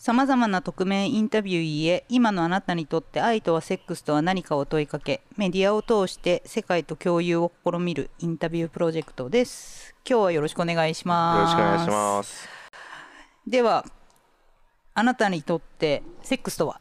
[0.00, 9.96] さまざまな匿名インタビューへ今のあなたにとって愛とはセックスとは何かを問いかけメディアを通して世界と共有を試みるインタビュープロジェクトです。
[10.08, 11.38] 今日はよろしくお願いします。
[11.38, 12.48] よろしくお願いします。
[13.44, 13.84] では
[14.94, 16.80] あなたにとってセックスとは？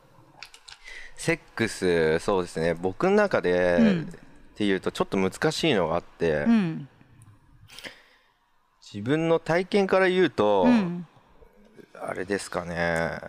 [1.16, 2.76] セックスそうですね。
[2.76, 4.10] 僕の中で、うん
[4.54, 6.88] っていうとちょっと難しいのがあって、うん。
[8.94, 11.08] 自分の体験から言うと、うん
[12.02, 13.20] あれですかね。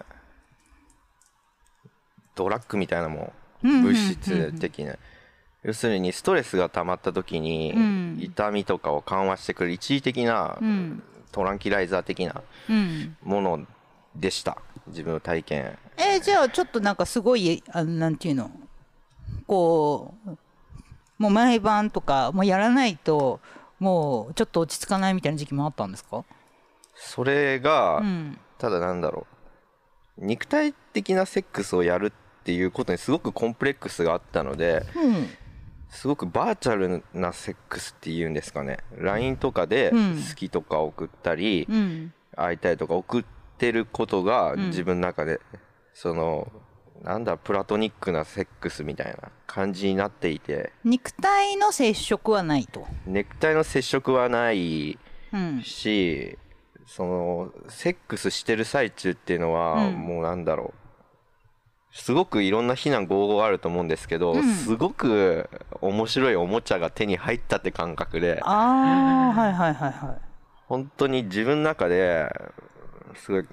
[2.35, 3.33] ドラッグみたいなも
[3.63, 3.83] うん。
[3.83, 4.97] 物質的な。
[5.65, 8.19] 要するにストレスが溜まった時に、うん。
[8.21, 11.03] 痛みとかを緩和してくれる一時的なうん。
[11.33, 13.17] トランキライザー的なうん。
[13.23, 13.67] もの
[14.15, 14.59] でした。
[14.87, 15.79] 自分の体験。
[15.97, 18.51] えーじゃあちょっとなんかすごいあのなんていうの？
[19.47, 20.31] こう
[21.19, 23.41] もう毎晩とかもうやらないと
[23.79, 26.25] もうちょっと落ち着かないみたいな時期もあったんですか？
[26.95, 29.27] それが、うんただなんだろ
[30.19, 30.25] う。
[30.25, 35.29] 肉体的なセックスをやるっていうことにすごくコンプレックスがあったのでうん。
[35.91, 38.79] すごくバーチャルなセックスっていうんですかね。
[38.97, 40.17] LINE とかでうん。
[40.17, 42.13] 好きとか送ったり、うん。
[42.37, 43.25] 会いたいとか送っ
[43.59, 44.67] てることがん。
[44.67, 45.41] 自分の中で、
[45.95, 46.51] その
[47.03, 50.73] なんだプラトニックなセックスみたいな感じになっていて。
[50.85, 54.99] 肉体の接触はないと、ネクタイの接触はない
[55.33, 55.63] うん。
[55.63, 56.37] し
[56.89, 59.95] そのセックスしてる最中っていうのは、うん。
[59.95, 61.97] もうなんだろう。
[61.97, 64.43] すごくいろんな非難合々あると思うんですけど、うん。
[64.55, 65.51] すごく
[65.83, 70.19] 面白いおもちゃが手に入ったって感覚でああはいはいはいはい。
[70.67, 72.31] 本当に自分の中で
[73.15, 73.45] すごい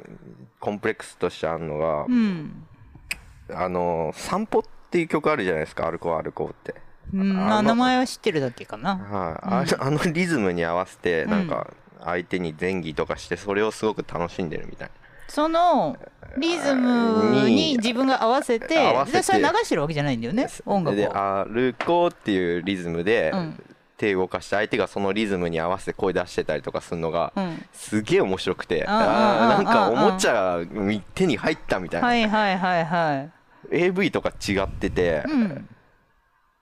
[0.60, 2.66] コンプレックスとしてあるのが、うん、
[3.50, 6.76] あの「散歩」っていう曲あるじゃないですか「アルコーアルコー」って。
[7.14, 8.96] うん、あのあ名前は知ってるだけかな。
[8.96, 11.68] はい、あのあのリズムに合わせてなんか
[12.06, 14.94] 相手に前儀とかしてそれをすごく楽しんでるみたいな。
[15.28, 15.98] その
[16.38, 18.68] リズムに自分が合わせて
[19.12, 23.64] でそれ流してるわけじゃないんだよね音楽で「をアルコ」っていうリズムでうん。
[23.98, 27.66] 手動かして相手がそのリズムに合わせて声出してたりとかするのがうん。
[27.72, 30.60] すげえ面白くてうあーなんかうんおもちゃが
[31.14, 33.30] 手に入ったみたいな、はいはいはいはい。
[33.72, 35.70] AV とか違ってて、うん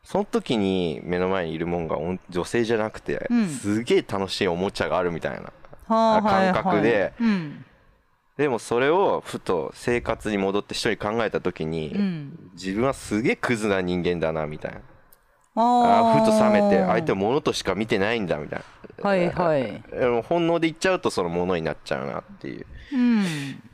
[0.03, 1.97] その時に目の前にいるもんが
[2.29, 3.47] 女性じゃなくて、うん。
[3.47, 5.51] すげえ楽しいおもちゃがあるみたいな
[5.87, 6.53] はあはいはい。
[6.53, 7.65] 感覚でうん。
[8.37, 12.49] でもそれをふと生活に戻って一人考えた時に、うん。
[12.53, 14.81] 自分はすげえクズな人間だなみたいな。
[15.55, 18.63] あふと冷めてー相手を物としか見てないんだみたい
[19.03, 19.09] な。
[19.09, 19.83] はいはい。
[20.23, 22.65] 本能で言っちゃうとそのものになっちゃうなっていう。
[22.91, 23.23] うん。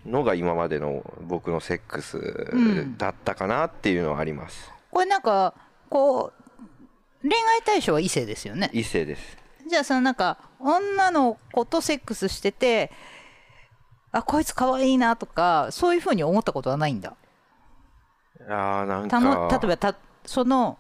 [0.06, 2.97] のが今までの僕のセックスん。
[2.97, 5.53] だったかなっていうのはあります、これなんか
[5.89, 6.44] こう
[7.22, 8.69] 恋愛対象は異性ですよね。
[8.73, 9.38] 異性です。
[9.69, 12.91] じゃあそのなんか女の子とセックスしてて
[14.11, 17.16] あこいつ可愛いなとかそういうふうに思ったことはないんだ。
[18.47, 19.95] あーなんたの例えかばた
[20.25, 20.79] その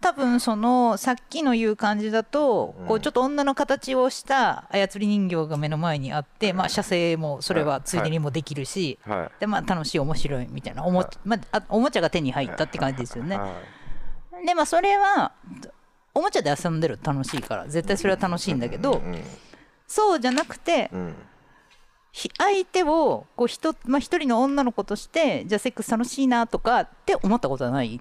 [0.00, 9.40] 多分そのさっきの言う感じだと、こうちょっと女の形をした操り人形が目の前にあって、まあ、射精もそれはついでにもできるし、はい。
[9.40, 13.38] でまあ、楽しい面白いみたいなおも,、まあ、あおもちゃが手に入ったって感じですよね。
[14.40, 15.32] はいでまあそれは
[16.14, 19.22] おもちゃで遊んでると楽しいから絶対それは楽しいんだけど、うん
[19.92, 20.88] そうじゃなくて
[22.38, 28.00] 相手をこうひと、まあ、一人の女の子としてじゃあセックス楽しいなとかって思ったことはない？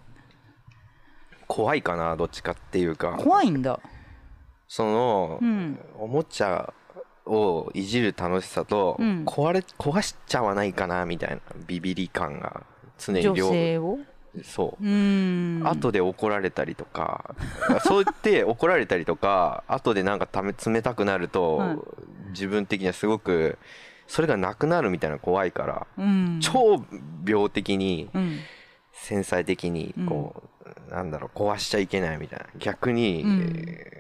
[1.48, 3.14] 怖いかなどっちかっていうか。
[3.14, 3.80] 怖いんだ。
[4.68, 5.80] その、うん。
[5.98, 6.72] おもちゃ
[7.26, 9.26] をいじる楽しさと、うん。
[9.26, 12.62] 壊れ壊しちゃわないかなみたいなビビり感が
[13.00, 13.98] 常に女両性を？
[14.44, 15.64] そう。
[15.64, 17.36] 後で怒られたりとか
[17.84, 21.78] そう言って怒られたりとか後でなんかため冷たくなると、はい。
[22.30, 23.58] 自分的にはすごく
[24.08, 26.40] それがなくなるみたいな怖いから、うん。
[26.42, 26.84] 超
[27.26, 28.40] 病的にうん。
[28.94, 30.44] 繊細的にこ
[30.90, 32.46] う、なんだろう壊しちゃいけないみたいな。
[32.60, 33.66] 逆に、うん。
[33.68, 34.00] えー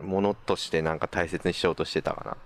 [0.00, 2.36] ものとしてなんか大切にしようとしてたかな。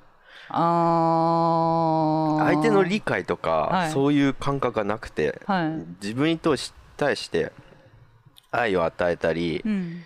[0.48, 2.44] あー。
[2.46, 3.92] 相手の理解とか、はい。
[3.92, 5.70] そういう感覚がなくて、はい。
[6.02, 7.52] 自分に対し対して
[8.50, 10.02] 愛を与えたり、うん。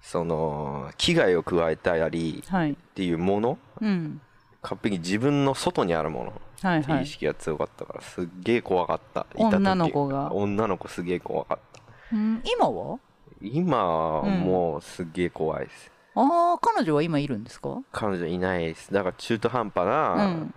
[0.00, 2.72] その危害を加えたりはい。
[2.72, 4.20] っていうものうん。
[4.62, 6.32] 完璧に自分の外にあるもの。
[6.62, 6.80] はいはい。
[6.80, 9.26] っていう意識が強かったからすっげえ怖かった。
[9.34, 9.56] いた時。
[9.56, 10.32] 女の子が。
[10.32, 11.82] 女の子すげえ怖かった。
[12.12, 12.42] うん。
[12.44, 12.98] 今は？
[13.40, 17.80] 今はもうすっげえ怖いです、ああ彼女は今いるんですか？
[17.92, 18.92] 彼女いないです。
[18.92, 20.54] だから中途半端うなん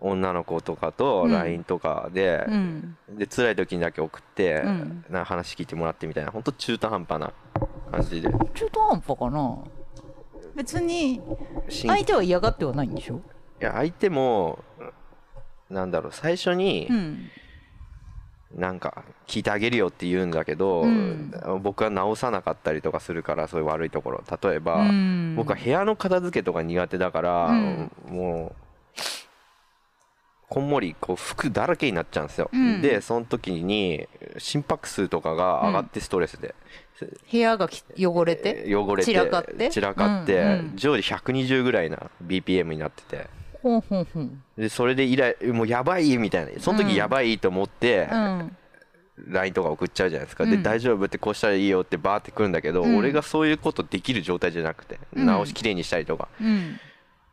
[0.00, 1.32] 女の子とかとうん。
[1.32, 2.96] LINE とかで、うん。
[3.10, 5.04] で辛い時にだけ送って、うん。
[5.10, 7.32] な話聞いてもらってみたいな本当中途半端な
[7.90, 8.28] 感じで。
[8.54, 9.58] 中途半端かな？
[10.54, 11.20] 別に
[11.68, 13.20] 相手は嫌がってはないんでしょ？
[13.60, 14.58] いや相手も
[15.68, 17.30] なんだろう最初にうん。
[18.52, 21.32] なんか聞いてあげるよって言うんだけど、うん。
[21.62, 24.24] 僕は直さなかったりとかするからそういう悪いところ。
[24.42, 25.36] 例えば、うん。
[25.36, 27.92] 僕は部屋の片付けとか苦手だから、うん。
[28.08, 28.56] もう
[30.50, 32.82] こんもりこう服だらけになっちゃうんですよ、うん。
[32.82, 36.56] でその時に心拍数とかが上がってストレスで、
[37.30, 38.66] 部屋がき汚れて？
[38.74, 39.70] 汚れて散らかって？
[39.70, 40.72] 散らかってうんうん。
[40.74, 43.28] 常時120ぐらいな BPM になってて。
[44.56, 46.60] でそれでイライもうやばいみたいな。
[46.60, 48.56] その時やばいと思って、うん、
[49.28, 50.62] LINE とか送っちゃうじゃないですか、でうん。
[50.64, 52.96] 大丈夫ってこうしたらいいよってバーってくるんだけど、うん。
[52.96, 55.26] 俺がそういうことできる状態じゃなくて、うん。
[55.26, 56.26] 直しきれいにしたりとか。
[56.40, 56.80] うん。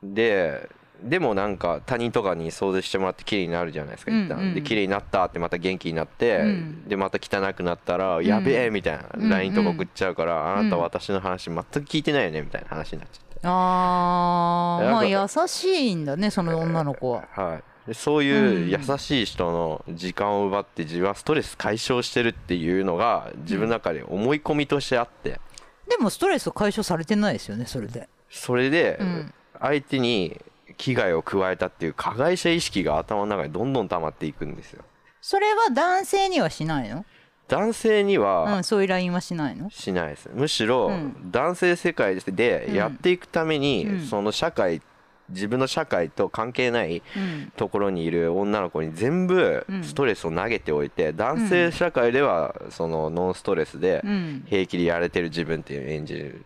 [0.04, 0.70] で
[1.04, 4.48] でもなんか他人とかに掃除してもらって綺麗になるじゃないですか一旦、うん。
[4.48, 6.88] うんで綺麗になったってまた元気になって、うん。
[6.88, 9.06] でまた汚くなったら、やべえみたいな。
[9.16, 17.24] うん LINE とか送っちゃうから、んあなた私の話全く聞いてないよねみたいな話になっちゃって、あーまあ優しいんだねその女の子は。
[17.32, 25.40] はい、でそういう優しい人の時間を奪って自分はストレス解消してるっていうのが自分の中で思い込みとしてあって。
[25.88, 28.10] でもストレス解消されてないですよねそれで。
[28.30, 29.34] それでうん。
[29.60, 30.40] 相手に
[30.78, 34.84] 危害を加えたっていう加害者意識が頭の中にどんどん溜まっていくんですよ。
[35.22, 37.06] それは男性にはしないの？
[37.50, 39.70] 男性にうはんそういう LINE はしないの？
[39.70, 40.30] しないです。
[40.34, 41.32] むしろうん。
[41.32, 43.62] 男性世界でやっていくためうん。
[43.62, 44.82] にその社会
[45.30, 47.52] 自分の社会と関係ないうん。
[47.56, 49.84] ところにいる女の子に全部うん。
[49.84, 54.44] ストレスを投げておいて男性社会ではそのノンストレスでうん。
[54.46, 56.46] 平気でやれてる自分っていう演じる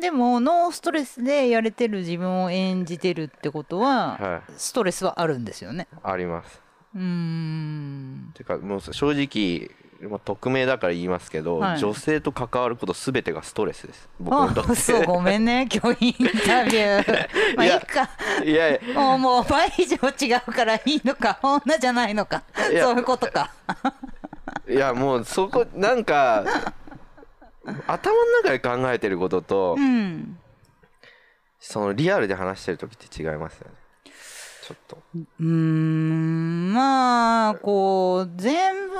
[0.00, 4.52] でもノーストレスでやれてる自分を演じてるってことは、はい。
[4.56, 5.88] ストレスはあるんですよね。
[6.02, 6.60] あります。
[6.94, 8.32] うーん。
[8.34, 9.70] てかもう正直
[10.08, 11.78] まあ匿名だから言いますけど、はい。
[11.78, 14.08] 女性と関わることすべてがストレスです。
[14.18, 16.14] 僕にとっあそうごめんね今日イン
[16.44, 17.28] タビュー。
[17.56, 18.08] まあいいか。
[18.40, 19.00] ていやいや。
[19.00, 22.42] もうもう倍以上違うからいいのか 女じゃないのか。
[22.54, 23.52] そういうことか。
[24.68, 26.44] いやもうそこなんか
[27.86, 30.38] 頭の中で考えてることと、うん。
[31.60, 33.74] そのリアルで話してる時って違いますよね。
[34.62, 34.98] ちょっと。
[35.14, 36.72] うーん。
[36.72, 38.96] まあこう全部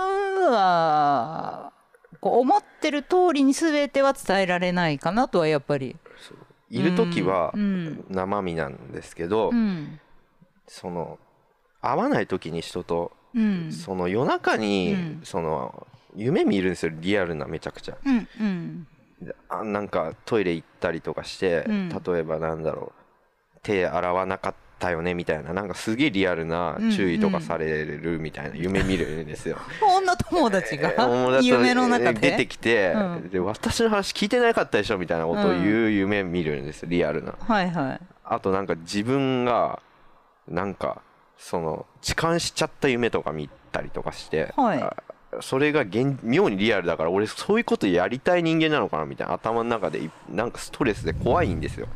[0.51, 1.73] は
[2.21, 5.97] こう思ってる通りに全ては伝えられないかなとはやっぱり。
[6.71, 8.05] いる時はうん。
[8.09, 10.01] 生身なんですけど、うん。
[10.67, 11.19] その
[11.81, 13.73] 会わない時に人と、うん。
[13.73, 15.21] その夜中に、うん。
[15.25, 17.97] その夢見るんですよリアルなめちゃくちゃ。
[18.05, 18.87] うんうん。
[19.21, 21.89] であなんかトイレ行ったりとかして、うん。
[21.89, 22.93] 例えばなんだろ
[23.57, 29.57] う手洗わなかったよねみたいななんかすげえリアルな注意とかされるみたいな夢見るんですよ。
[29.81, 32.31] 女友達が友達と夢の中で？
[32.33, 33.31] 出てきて、うん。
[33.31, 37.35] で私の話聞いてなかったでしょみたいなことを言う夢見るんですよリアルな。
[37.39, 38.01] はいはい。
[38.25, 39.81] あとなんか自分が
[40.49, 41.03] なんか
[41.39, 44.83] その痴漢しちゃった夢とか見たりとかして、はい。
[44.83, 44.97] あ
[45.41, 51.89] それが現妙にリアルだから俺そういうことやりたい人間なのかなみたいな頭の中でいなんかストレスで怖いんですよ。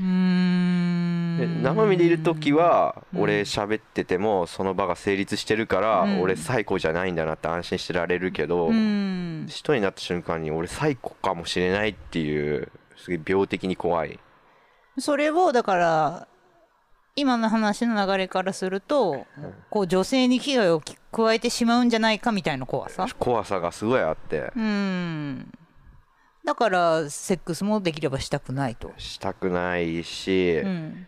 [0.00, 1.36] うーん。
[1.38, 3.20] で生身でいる時はうん。
[3.22, 6.20] 俺喋っててもその場が成立してるからうん。
[6.22, 9.46] 俺最高じゃないんだなって安心してられるけどうん。
[9.48, 14.18] 人になった瞬間に俺最高かもしれないっていうすげえ病的に怖い。
[14.98, 16.28] それをだから
[17.14, 19.26] 今の話の流れからすると
[19.68, 23.06] こう女性に危害をき加えてしまうんじゃないかみたいな怖さ？
[23.18, 24.50] 怖さがすごいあって。
[24.56, 25.52] うん。
[26.44, 31.06] だからセックスもできればしたくないと、したくないしうん、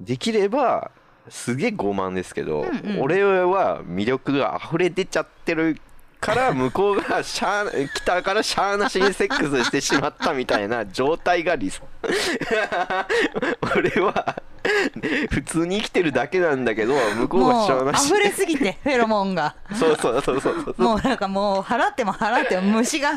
[0.00, 0.90] できれば
[1.28, 3.00] すげえ傲慢ですけど、うんうん。
[3.00, 5.80] 俺は魅力が溢れ出ちゃってる
[6.26, 11.82] から向こうがしゃあ来たからしゃあなしにセックスしてしまったみたいな状態が理想。
[13.76, 14.42] 俺は
[15.30, 19.54] 普通に生きてるだけなんだけど向こうがしゃあなし溢れすぎてフェロモンが。
[19.72, 20.82] そうそうそうそうそう。
[20.82, 23.12] もうなんかもう払っても払っても虫が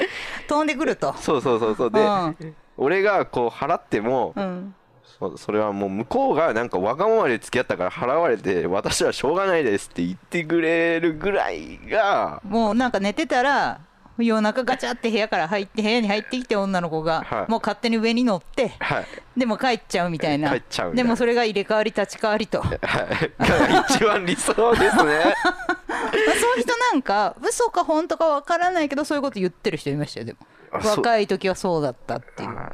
[0.47, 1.15] 飛んでくると。
[1.17, 1.91] そうそうそうそう。
[1.91, 2.55] で、うん。
[2.77, 4.75] 俺がこう払っても、うん
[5.19, 13.81] そそれはもう向こうがなんかわがままで付き合ったから払われて私はしょうがないですって言ってくれるぐらいがもうなんか寝てたら
[14.23, 17.51] 夜中ガチャって部屋から入って部屋に入ってきて女の子が、はい。
[17.51, 19.05] もう勝手に上に乗ってはい。
[19.37, 20.49] でも帰っちゃうみたいな。
[20.49, 21.03] 帰っちゃうみたいな。
[21.03, 22.61] でもそれが入れ替わり立ち替わりと。
[22.61, 23.69] まあはい。
[23.71, 24.91] が一番理想ですね。
[24.99, 30.39] そういう人なんか嘘か本当かわからないけどそういうこと言ってる人いましたよでも。
[30.71, 32.53] 若い時はそうだったっていう。
[32.53, 32.73] は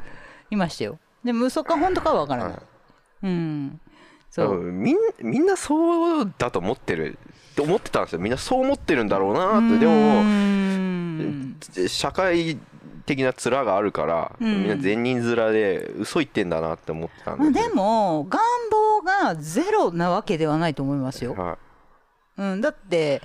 [0.50, 2.62] いましたよでも嘘か本当かはわからない、はい。
[3.24, 3.80] うん。
[4.30, 7.18] そう、うんみんみんなそうだと思ってる
[7.52, 8.18] って思ってたんですよ。
[8.20, 9.78] みんなそう思ってるんだろうなって。
[9.78, 11.56] でもん
[11.88, 12.56] 社会
[13.06, 14.62] 的な面があるから、うん。
[14.62, 18.40] みんな善人面で嘘言ってんだなって思ってたんまあ、ですでも願
[18.70, 21.34] 望がゼロなわけではないと思いますよ。
[21.34, 21.58] は
[22.38, 23.22] うん、だって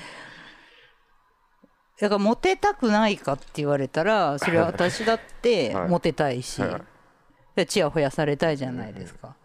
[1.99, 5.89] だからモテたくないかって言われたらそれは私だってはい。
[5.89, 6.81] モテたいし、はい
[7.55, 9.35] でチヤホヤされたいじゃないですか。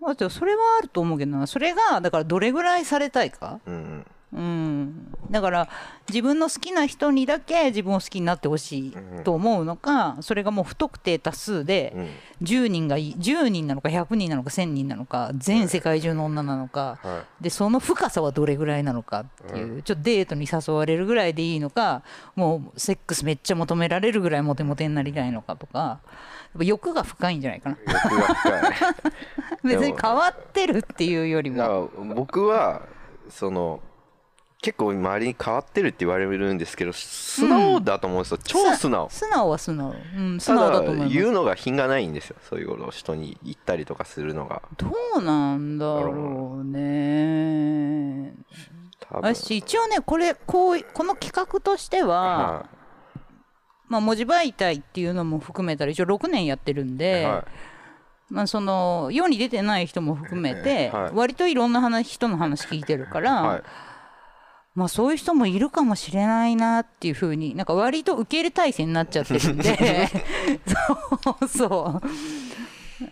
[0.00, 1.46] まあ、でもそれはあると思うけどな。
[1.46, 5.68] それがだからどれぐらいされたいか、うんうん、だから
[6.08, 12.08] 自分の好きな人にだけ自分を好きになってほしいと思うのかそれがもう不特定多数でうん。
[12.42, 22.02] 10人がいい10人なのか100人なのか1000人なのか全世界中の女なのかはでその深さはどれぐらいなのかっていうちょっとデートに誘われるぐらいでいいのか
[22.36, 26.00] もうセックスめっちゃ求められるぐらいモテモテになりたいのかとか
[26.58, 27.76] 欲が深いんじゃないかな。
[29.64, 31.56] 別に変わってるっていうよりも。
[31.56, 32.82] ら僕は
[33.28, 33.80] その
[34.64, 39.10] 結構周りに変わってるって言われるんですけど素直だと思うんですよ、超素直。
[39.10, 39.94] 素直は素直。
[40.16, 42.36] うん素直だと思い言うのが品がないんですよ。
[42.48, 44.62] そういうことを人に言ったりとかするのが。
[44.78, 48.32] どうなんだろうね。
[49.10, 52.66] 私一応ねこれこうこの企画としては、は
[53.88, 57.44] まあ、文字媒体っていうのも含めたら一応6年やってるんいで、は
[58.30, 61.14] まあ、その世に出てない人も含めて、はい。
[61.14, 63.62] 割といろんな話人の話聞いてるから、
[64.74, 70.08] まあ、そういう人もいるかもしれないなっていうふうになんか割と受け入れ体制になっちゃってるんで。
[71.22, 72.06] そうそう。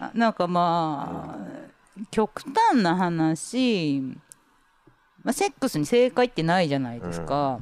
[0.01, 4.01] あなんかまあ極端な話、
[5.23, 7.61] まあ、セックスに正解ってないじゃないですか。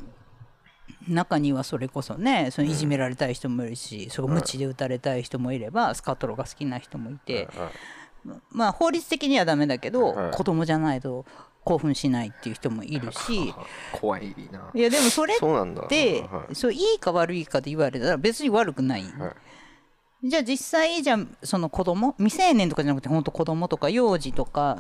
[1.09, 7.71] 中にはそれこそねそのいじめられたい人もいるし、そこ無知で打たれたい人もいればスカトロが好きな人もいて、はい
[8.51, 11.25] まあ法律的にはダメだけど、はい子供じゃないと
[11.65, 13.55] 興奮しないっていう人もいるし。
[13.93, 14.71] 怖いな。
[14.75, 15.83] いやでもそれっそうなんだ。
[15.89, 16.55] てはい。
[16.55, 19.35] そういいか悪いかで言われたら別に悪くない、は
[20.23, 24.79] じゃあ実際じゃあその子供未成年とかじゃなくて本当子供とか幼児とか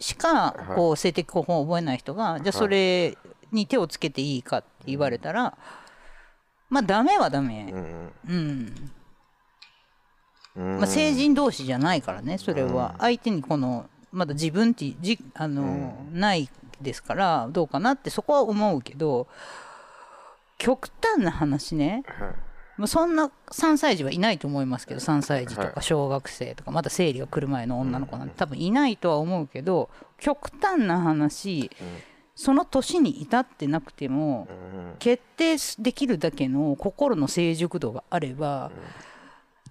[0.00, 3.16] しかこう性的興奮を覚えない人がじゃあそれ
[3.52, 5.56] に手をつけていいかって言われたら
[6.68, 7.70] まあダメはダメ。
[7.72, 8.90] うんうん。
[10.56, 10.78] うん。
[10.78, 12.94] まあ、成人同士じゃないからねそれは。
[12.98, 16.48] 相手にこのまだ自分ってじあの、ない
[16.80, 19.26] ですからどうかなってそこは思うけど
[20.58, 22.04] 極端な話ね。
[22.06, 22.28] はい。
[22.78, 25.72] まあそんな3歳児はいないと思いますけど3歳児とはい。
[25.72, 31.70] か小学生とかまだ生理が来る前の女の子なんて多分いないとは思うけど極端な話
[32.36, 34.94] その年に至ってなくてもうん。
[34.98, 38.70] 決定できるだけの心の成熟度があれば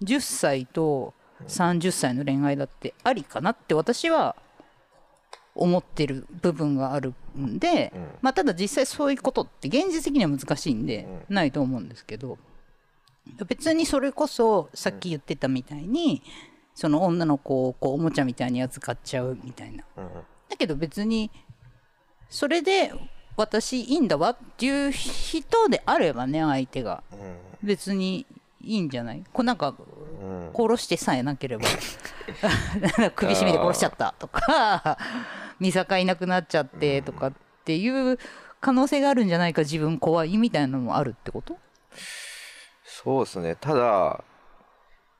[0.02, 1.14] 10歳と
[1.46, 4.36] 30歳の恋愛だってありかなって私は
[5.54, 8.06] 思ってる部分があるんで、うん。
[8.22, 12.38] まあ、ただ実際そういうことって現実的には難しいんでないと思うんですけど
[13.46, 16.22] 別にそれこそさっき言ってたみたいに
[16.74, 19.84] その女の子をこうおもちゃみたいに扱っちゃうみたいな。
[19.96, 20.04] うん。
[20.48, 21.30] だけど別に
[22.30, 22.92] それで
[23.36, 27.02] 私いいんだわっていう人であればね相手が。
[27.62, 28.26] 別に
[28.60, 29.22] いいんじゃない？
[29.32, 29.74] こうなんか
[30.20, 30.50] うん。
[30.54, 31.64] 殺してさえなければ。
[33.16, 34.98] 首絞めて殺しちゃったとか
[35.60, 37.32] 見境いなくなっちゃってとかっ
[37.64, 38.18] ていう
[38.60, 41.56] 可能性があるんじゃないか自分怖いみたいなのもあるってこと？
[42.84, 43.56] そうですね。
[43.60, 44.22] ただ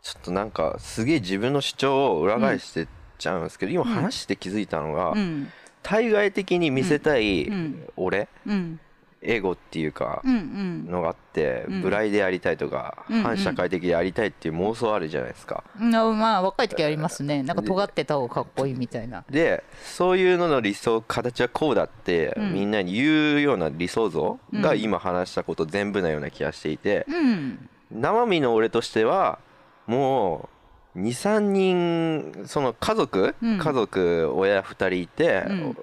[0.03, 5.53] ちょっとなんかすげえ自分の主張を裏返してっちゃうんですけど、今話して気づいたのが、うん。
[5.83, 7.89] 対外的に見せたいん。
[7.97, 8.81] 俺、うん
[9.21, 10.87] エゴっていうかうんうん。
[10.87, 11.83] のがあって、ん。
[11.83, 13.23] ブライでありたいとか、うんうん。
[13.23, 15.65] 反社会的でありたいっていう妄想あるじゃないですか。
[15.79, 17.43] なまあ若い時ありますね。
[17.43, 19.25] なんか尖ってた方がかっこいいみたいな。
[19.29, 22.55] でそういうのの理想形はこうだって、うん。
[22.55, 24.81] みんなに言うような理想像がうん。
[24.81, 27.69] 今話したこと全部なような気がしていて、うん。
[27.91, 29.39] 生身の俺としては
[29.87, 30.49] も
[30.95, 33.59] う23人その家族、うん。
[33.59, 35.77] 家族親2人いて、うん。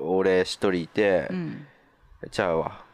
[0.00, 1.66] お俺1人いて、うん
[2.30, 2.84] じゃあわ。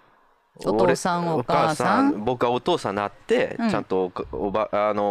[0.65, 2.25] お父さん俺お母さん？
[2.25, 3.71] 僕はお父さんになって、うん。
[3.71, 5.05] ちゃんとおば、あのー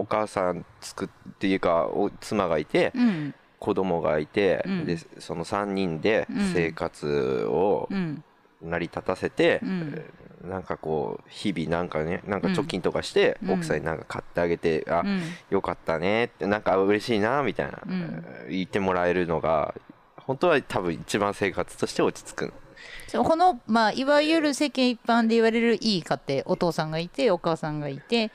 [0.00, 3.34] お母さんつくっていうかお妻がいて、うん。
[3.58, 4.84] 子供がいて、うん。
[4.86, 6.52] でその3人でうん。
[6.54, 8.24] 生活をうん。
[8.62, 10.04] 成り立たせて、うん。
[10.48, 13.50] なんかこう日々なんかねなんか貯金とかして、うん。
[13.52, 15.20] 奥さんになんか買ってあげて、あうん。
[15.50, 18.24] よかったねってなんか嬉しいなみたいな、うん。
[18.48, 19.74] 言ってもらえるのが
[20.16, 22.54] 本当は多分一番生活として落ち着く
[23.12, 28.30] この、まあ、いわゆる世間一般で言われるいい家庭お父さんがいてお母さんがいて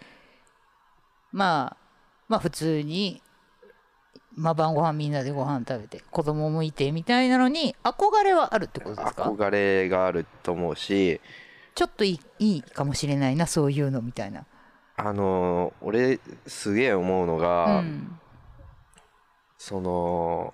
[1.32, 1.78] まあ
[2.28, 3.22] まあ普通に、
[4.36, 9.24] まあ、晩ご飯みんなでご飯食べて子供もいてみたいなのに憧れはあるってことですか？
[9.24, 11.22] 憧れがあると思うし
[11.76, 14.46] ちょっといいいいかもしれないなそういうのみたいな。
[14.96, 18.20] あのー俺すげえ思うのうが、ん
[19.58, 20.54] その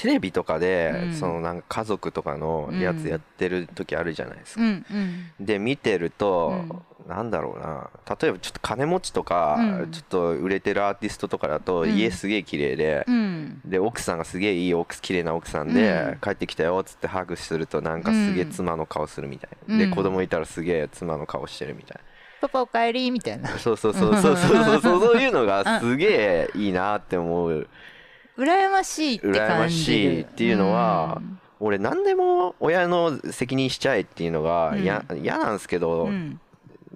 [0.00, 4.62] テレビとかで、うん、そのなんか家族とかのやつやってる時あるじゃないですか。
[4.62, 4.84] うん、
[5.38, 6.54] で見てると、
[7.06, 7.90] うん、なんだろうな。
[8.18, 13.04] 例えばちょっと金持ちとか、うん、ちょっと売れてるアーティストとかだと、家すげえ綺麗で、
[13.66, 22.00] で奥さんがすげえいい奥綺麗な奥さんで、帰ってきたよっつってハグするとなんかすげえ妻の顔するみたいな、で子供いたらすげえ妻の顔してるみたいな。
[22.40, 23.50] パパおかえりみたいな。
[23.58, 23.92] そうそう。
[23.92, 27.68] そうそうそうそうそういうのがすげえいいなって思う。
[28.40, 31.20] 羨ましいって羨感ましいっていうのは、
[31.60, 36.40] 俺何でも親の責任しちゃえっていうのが嫌、嫌なんですけど、うん。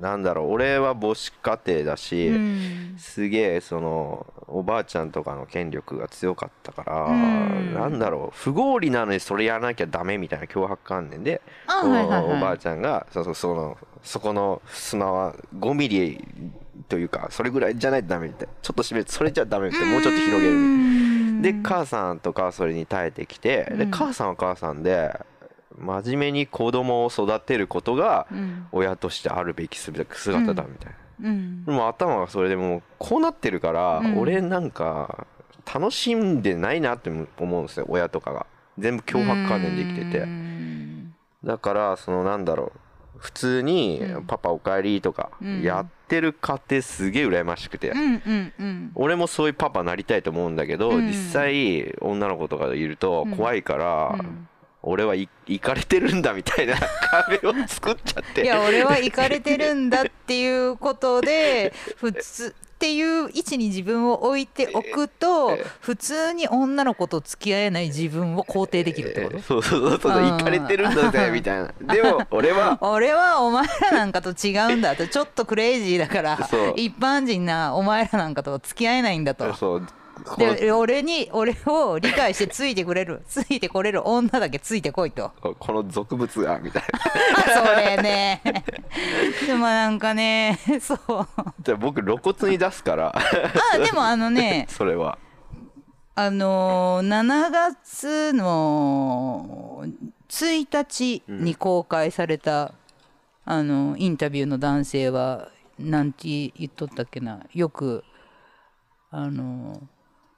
[0.00, 2.96] なんだろう俺は母子家庭だし、うん。
[2.98, 7.74] すげえそのおばあちゃんとかの権力が強かったから、うん。
[7.74, 11.42] なんだろう不合理なのにそれやらなきゃダメみたいな脅迫観念で、
[11.84, 11.88] お
[12.40, 16.26] ばあちゃんがそうそうそのそこの襖は5ミリ
[16.88, 18.48] というかそれぐらいじゃないとダメみたい。
[18.48, 20.54] なちょっと閉めてそれじゃダメってもうちょっと広げる
[21.44, 23.90] で母さんとかはそれに耐えてきて、でうん。
[23.90, 25.20] 母さんは母さんで
[25.78, 28.66] 真面目に子供を育てることがうん。
[28.72, 31.28] 親としてあるべき姿だみたいな。
[31.28, 31.64] うん。
[31.66, 34.18] でも頭がそれでもうこうなってるから、うん。
[34.18, 35.26] 俺なんか
[35.72, 38.46] 楽しんでないなって思うんですよ親とかが。
[38.78, 40.18] 全部脅迫観念で生きてて。
[40.20, 41.14] うん。
[41.44, 42.80] だからそのなんだろう
[43.18, 45.62] 普通にうん「パパおかえり」とかうん。
[45.62, 47.92] やってる家庭すげえ羨ましくて、
[48.94, 51.06] 俺もそういうパパなりたいと思うんだけど、うん。
[51.06, 54.48] 実際女の子とかいると怖いから、うん
[54.86, 56.74] 俺はい行かれてるんだみたいな
[57.10, 69.40] 壁を作っちゃっていや俺は行かれてるんだっていうことで 普通っていう位置に自分を置いておくと普通に女の子と付き合えない自分を肯定できるってこと？
[69.40, 70.20] そうそうそうそうう。
[70.22, 70.30] ん。
[70.32, 71.72] 行かれてるんだぜみたいな。
[71.94, 74.96] でも俺は 俺はお前らなんかと違うんだ。
[74.96, 76.36] とちょっとクレイジーだから
[76.76, 79.54] 一般人なお前らなんかと付き合えないんだと。
[79.54, 79.86] そう
[80.38, 83.22] で俺に俺を理解してついてくれる。
[83.28, 85.32] ついてこれる女だけついてこいと。
[85.40, 86.82] この俗物がみたい
[87.54, 88.40] それね。
[89.46, 90.98] でもなんかねそう。
[91.08, 91.26] な
[91.60, 93.14] じゃあ僕露骨に出すから。
[93.74, 95.18] あでもあのねそれは。
[96.16, 99.84] あのー7月の
[100.28, 102.72] 1日に公開された、
[103.44, 107.40] あのインタビューの男性はなんて言っとったっけな。
[107.52, 108.04] よく
[109.10, 109.93] あのー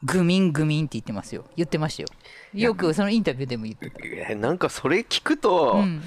[0.07, 1.45] グミングミンって言ってますよ。
[1.57, 2.09] 言ってましたよ。
[2.55, 6.03] よくそのインタビューでも言ってた、えなんかそれ聞くと、うん。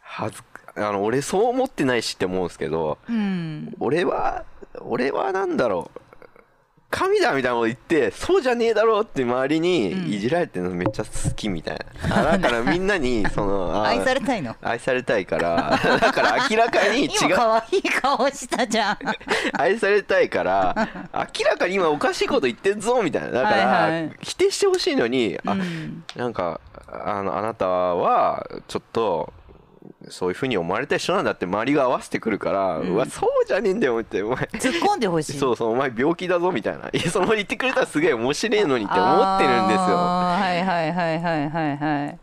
[0.00, 0.42] はず
[0.76, 4.44] あの俺そう思ってないしって思うんですけどうん、俺は
[4.80, 6.00] 俺はなんだろう
[6.88, 10.12] 神だみたいなこと言ってそうじゃねえだろうって周りにうん。
[10.12, 14.54] いじられてるのめっちゃ好きみたいな、あだからみんなに そのあ愛されたいの？
[14.62, 15.78] 愛されたいから。
[16.00, 18.98] だから明らかに違今う可愛い顔したじゃん。
[19.58, 23.28] 愛されたいから明らかに今おかしいこと言ってんぞみたいな。
[23.30, 24.12] だから、はいはい。
[24.22, 26.04] 否定してほしいのに、あうん。
[26.14, 29.32] なんかあのあなたはちょっと
[30.08, 34.36] そういうふうに思われた人なんだって周りが合わせてくるから、うわそうじゃねえんだよってお前。
[34.52, 35.32] 突っ込んでほしい。
[35.38, 36.88] そうそうお前病気だぞみたいな。
[36.92, 39.96] いやその言ってくれたらすげえ面白いのにって思ってるんですよ。
[39.96, 42.18] はいはいはいはいはいはい。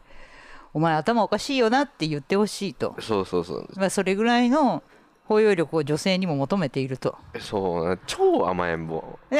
[0.73, 3.69] お前頭おかしいよなって言ってほしいと、そうそうそう。
[3.75, 4.81] まあ、それぐらいの
[5.25, 7.15] 包容力を女性にも求めていると。
[7.39, 9.19] そう超甘えん坊。
[9.29, 9.39] で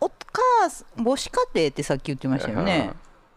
[0.00, 2.92] おお母さん母子家庭ってさっき言ってましたよね。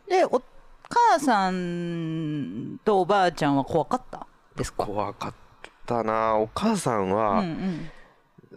[0.10, 0.42] でお
[0.90, 4.26] 母さんとおばあちゃんは怖かった？
[4.58, 4.86] ですか？
[4.86, 5.34] 怖かっ
[5.86, 6.36] たな。
[6.36, 7.90] お母さんは、うんうん。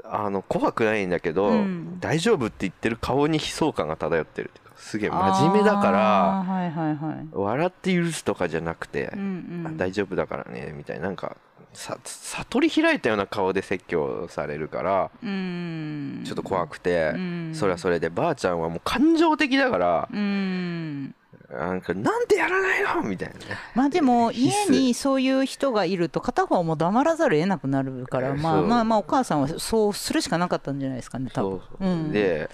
[0.05, 2.01] あの怖くないんだけど、うん。
[2.01, 7.29] 大丈夫って言ってる顔に悲壮感が漂ってるっていうかすげえ真面目だからはいはいはい。
[7.33, 9.23] 笑って許すとかじゃなくて、うんう
[9.63, 9.67] ん。
[9.67, 11.07] あ大丈夫だからねみたいな。
[11.07, 11.37] なんか
[11.73, 16.23] さ悟り開いたような顔で説教されるからうん。
[16.25, 17.51] ちょっと怖くて、うん。
[17.55, 21.15] それはそれでばあちゃんはもう感情的だからうん
[21.51, 23.03] なんかなんでやらないの？
[23.03, 23.45] みたいなね。
[23.75, 31.51] まあでも家にそういう人がいると片方も黙らざるを得なくなるからまあまあまあお母さんはそうするしかなかったんじゃないですかね多分。
[31.51, 31.89] そうそう。
[31.89, 32.49] うんで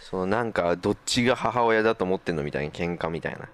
[0.00, 2.42] そのなんかどっちが母親だと思ってんの？
[2.42, 3.48] みたいな喧嘩みたいな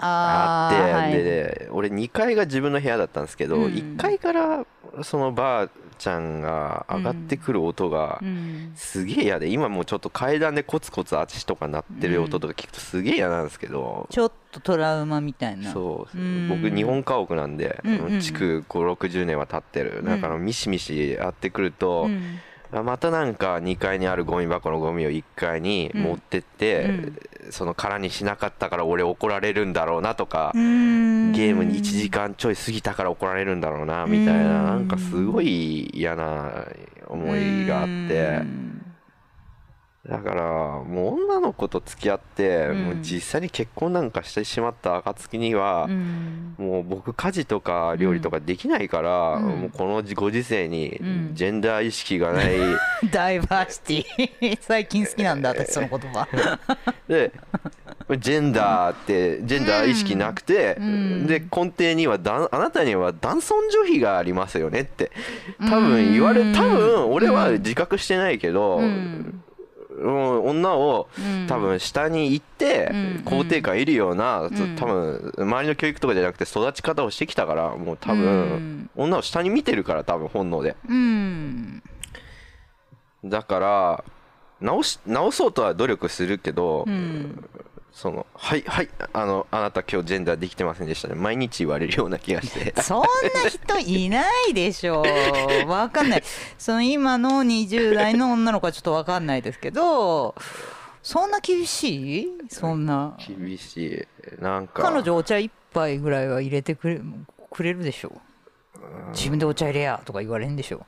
[0.00, 1.12] あって、はい。
[1.12, 3.72] でで俺2階が自分の部屋だったんですけど、うん。
[3.72, 4.66] 1階から
[5.02, 8.72] そのばあちゃんが上がってくる音がうん。
[8.74, 15.72] すげえ嫌で今もうちょっと階段でコツコツ足とか鳴ってる音とか聞くとすげえ嫌なんですけど、ちょっとトラウマみたいな。
[15.72, 16.18] そう。
[16.18, 16.48] うん。
[16.48, 20.02] 僕日本家屋なんでうんうん築560年は経ってる。
[20.04, 22.12] だからミシミシやってくると、うん。
[22.14, 27.18] あまたなんか2階にあるゴミ箱のゴミを1階に持ってって、うん。
[27.50, 31.32] その空にしなかったから俺怒られるんだろうなとか、うん。
[31.32, 36.66] ゲームに1時間ちょい過ぎたから怒られるんだろうなみたいなうんなんかすごい嫌な
[37.08, 37.92] 思いがあって。
[38.40, 38.81] うん
[40.08, 40.42] だから
[40.82, 42.84] もう女の子と付き合って、うん。
[42.86, 46.54] もう実際に結婚なんかしてしまった暁には、うん。
[46.58, 49.44] もう僕家事とか料理とかできないから、うん。
[49.60, 51.30] もうこのご時世にうん。
[51.34, 52.56] ジェンダー意識がない、
[53.12, 56.26] ダイバーシティ最近好きなんだ私その言葉。
[57.06, 57.32] で
[58.18, 61.26] ジェンダーってジェンダー意識なくて、うん。
[61.28, 65.12] で根底にはだんあなたには男尊女卑がありますよねって
[65.60, 66.52] 多分言われうん。
[66.52, 68.80] 多分俺は自覚してないけど、
[70.02, 71.46] 女をうん。
[71.46, 73.22] 多分下に行ってうん。
[73.24, 74.76] 肯定感いるような、ん。
[74.76, 78.90] 多分周りの教育とかじゃなくて育ち方をしてきたからもう多う分ん。
[78.96, 80.76] 女を下に見てるから多分本能で。
[80.88, 81.82] うん。
[83.24, 84.04] だから
[84.60, 87.44] 直し直そうとは努力するけど、うん
[87.92, 91.14] そのはいはいあのあなた今日ジェンダーできてませんでしたね。
[91.14, 92.74] 毎日言われるような気がして。
[92.82, 93.06] そんな
[93.50, 95.02] 人いないでしょ
[95.66, 95.68] う。
[95.68, 96.22] わかんない。
[96.58, 100.34] その今の20代の女の子はちょっとわかんないですけど、
[101.02, 102.28] そんな厳しい？
[102.48, 103.16] そんな。
[103.26, 104.06] 厳し
[104.38, 104.42] い。
[104.42, 104.82] なんか。
[104.82, 107.00] 彼女お茶一杯ぐらいは入れてくれ
[107.50, 108.12] くれるでしょ
[109.12, 110.86] 自分でお茶入れやとか言われるんでしょ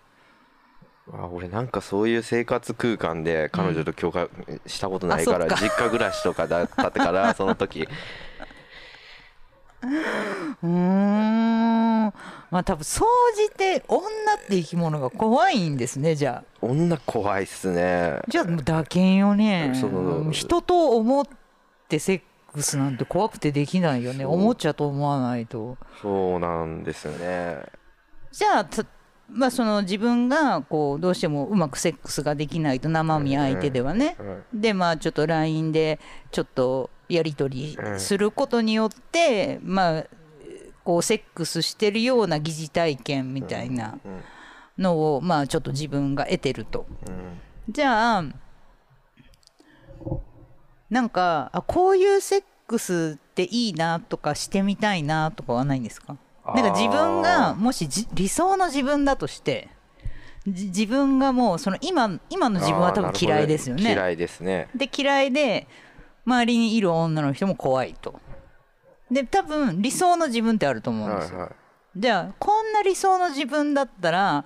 [1.12, 4.28] あ俺なんかそういう生活空間で彼女と共感
[4.66, 5.56] したことないから、あそっか。
[5.62, 7.86] 実家暮らしとかだったから その時。
[9.82, 12.12] うーん。
[12.50, 13.04] まあ多分総
[13.36, 16.44] じて女って生き物が怖いんですねじゃあ。
[16.62, 18.20] 女怖いっすね。
[18.28, 19.72] じゃあもう打鍵よね。
[20.32, 21.26] 人と思っ
[21.88, 24.24] てセックスなんて怖くてできないよね。
[24.24, 25.76] おもちゃと思わないと。
[26.00, 27.62] そうなんですよね。
[28.32, 28.84] じゃあた
[29.30, 34.16] まあその自分がこうどうしてもうまくセックスができないと生身相手ではね、
[34.52, 35.98] でまあちょっと LINE で
[36.30, 40.04] ちょっとやり取りすることによって、まあ
[40.84, 43.98] こうセックスしてるような疑似体験みたいな
[44.76, 46.86] のをまあちょっと自分が得てると。
[47.68, 48.24] じゃあ
[50.90, 56.16] なんかあこういうセックスっていいなとかしてみたいなとかはないんですか？
[56.46, 59.70] なんか自分がもしじ理想の自分だとして
[60.46, 63.92] じ自分がもうその今今の自分は多分嫌いですよね。
[63.92, 65.66] 嫌いですねで嫌いで
[66.26, 68.20] 周りにいる女の人も怖いと。
[69.10, 71.38] で多分理想の自分ってあると思うんですよ。
[71.38, 71.56] はいはい
[71.96, 74.44] じゃあこんな理想の自分だったら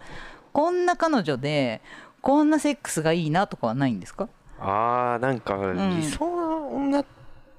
[0.52, 1.80] こんな彼女で
[2.20, 4.28] こんなセックスがいいなとかはないんですか？
[4.60, 7.08] あーなんかん理想の女って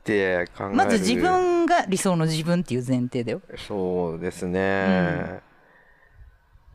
[0.06, 0.70] 考える。
[0.76, 3.42] まず自分が理想の自分っていう前提だよ。
[3.68, 5.42] そうですね、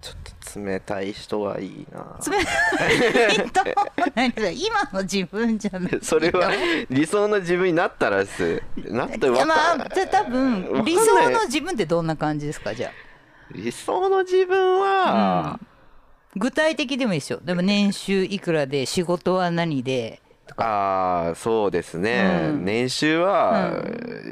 [0.01, 0.17] ちょっ
[0.55, 2.19] と冷たい人はいいな。
[2.31, 3.63] 冷たいと
[4.15, 5.99] 何それ今の自分じゃない。
[6.03, 6.51] それは
[6.91, 12.75] 理想の自分になったらですなってわかまあじゃあ多分理想の自分ってどんな感じですか？
[12.75, 12.91] じゃあ。
[13.53, 15.61] 理想の自分は、
[16.35, 17.41] 具体的でもいいですよ。
[17.45, 20.21] でも年収いくらで仕事は何で
[20.55, 20.67] とか。
[20.67, 22.65] ああそうですね、うん。
[22.65, 23.83] 年収は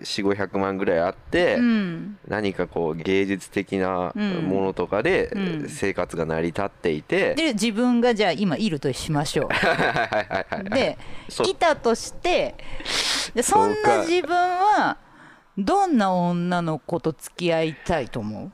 [0.02, 2.18] 4500万ぐらいあって、うん。
[2.26, 4.30] 何かこう芸術的なうん。
[4.48, 5.68] ものとかでうん。
[5.68, 10.70] 生活が成り立っていて、で自分がじゃあ今いるとしましょう。
[10.70, 11.48] でそう。
[11.48, 12.54] いたとして
[13.34, 14.98] でそんな自分は
[15.58, 18.52] どんな女の子と付き合いたいと思う？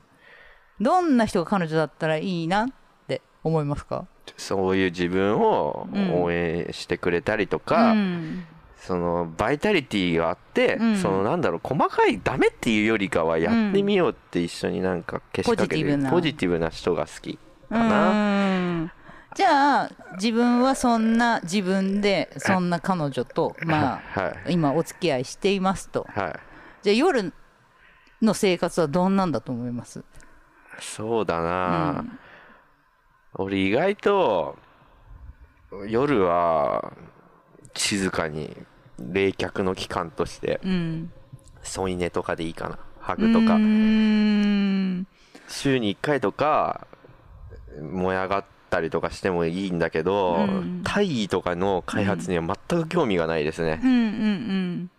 [0.83, 2.69] どんな人が彼女だったらいいなっ
[3.07, 4.05] て思いますか？
[4.37, 6.23] そういう自分をうん。
[6.23, 8.45] 応援してくれたりとか、うん。
[8.77, 10.97] そのバイタリティがあって、うん。
[10.97, 16.11] そのなんだろう細かいダメっていうよりかはやってみようって一緒になんか消しかけるポジティブな。
[16.11, 17.37] ポジティブな人が好き
[17.69, 18.11] うかな。
[18.83, 18.91] ん。
[19.35, 24.53] じゃあ自分はそんな自分でそんな彼女とまあはい。
[24.53, 26.07] 今お付き合いしていますと。
[26.09, 26.33] はい。
[26.81, 27.33] じゃあ夜
[28.21, 30.03] の生活はどんなんだと思います？
[30.79, 32.19] そうだな、うん
[33.35, 34.57] 俺意外と
[35.87, 36.93] 夜は
[37.75, 38.55] 静かに
[38.99, 41.11] 冷却の期間としてうん。
[41.61, 42.79] 添い寝とかでいいかな。
[42.99, 43.55] ハグとか。
[43.55, 45.07] うーん。
[45.47, 46.87] 週に1回とか
[47.79, 50.83] 燃え上がったりとかしてもいいんだけど、うん。
[50.83, 53.79] 大義とかの開発には全く興味がないですね。
[53.83, 54.91] う、んうんうん。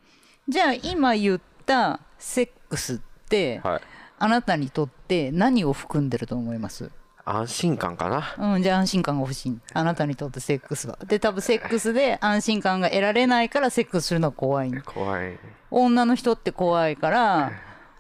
[0.49, 3.81] じゃあ今言ったセックスってはい。
[4.19, 6.91] あなたにとって何を含んでると思います？
[7.25, 8.55] 安心感かな。
[8.55, 9.59] うん、じゃあ安心感が欲しい。
[9.73, 10.99] あなたにとってセックスは。
[11.07, 14.73] で多分セックスで安心感が得られないからセックスするのが怖い。
[14.83, 15.39] 怖い。
[15.71, 17.53] 女の人って怖いから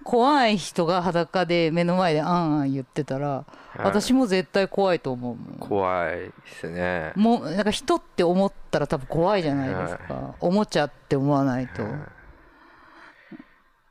[0.05, 3.45] 怖い人が裸で目の前であんあん言ってたら
[3.77, 5.59] 私も絶対怖いと思うもん。
[5.59, 7.13] 怖いですね。
[7.17, 10.35] もうなんか人って思ったら多分怖いじゃないですか。
[10.41, 11.83] おもちゃって思わないと。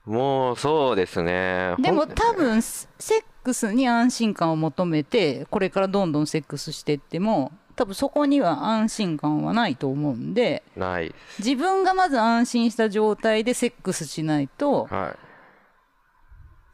[0.05, 1.75] もうそうですね。
[1.79, 11.13] でも多分セックスに安心感を求めてこれからどんどんセックスしていっても多分そこには安心感はないと思うんでない。
[11.39, 15.15] 自分がまず安心した状態でセックスしないとは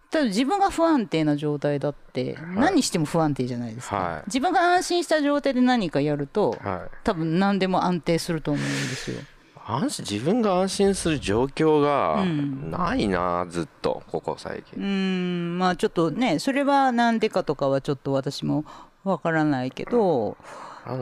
[0.10, 4.24] 多分自分が不安定な状態だって何しても不安定じゃないですか、はい。
[4.28, 6.98] 自分が安心した状態で何かやるといはい。
[7.04, 9.22] 多分何でも安定すると思うんですよ
[9.68, 12.70] 安心自分が安心する状況がうん。
[12.72, 14.80] ないなずっとここ最近。
[14.82, 15.58] ん。
[15.58, 18.64] まあちょっとねそれは何でかとかはちょっと私も
[19.04, 20.38] わからないけど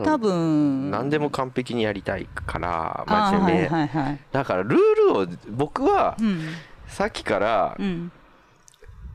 [0.04, 0.90] 多分。
[0.90, 4.20] 何でも完璧にやりたいから真面目はいはい。
[4.32, 4.78] だからルー
[5.12, 6.40] ルを僕はうん。
[6.86, 8.10] さっきからうん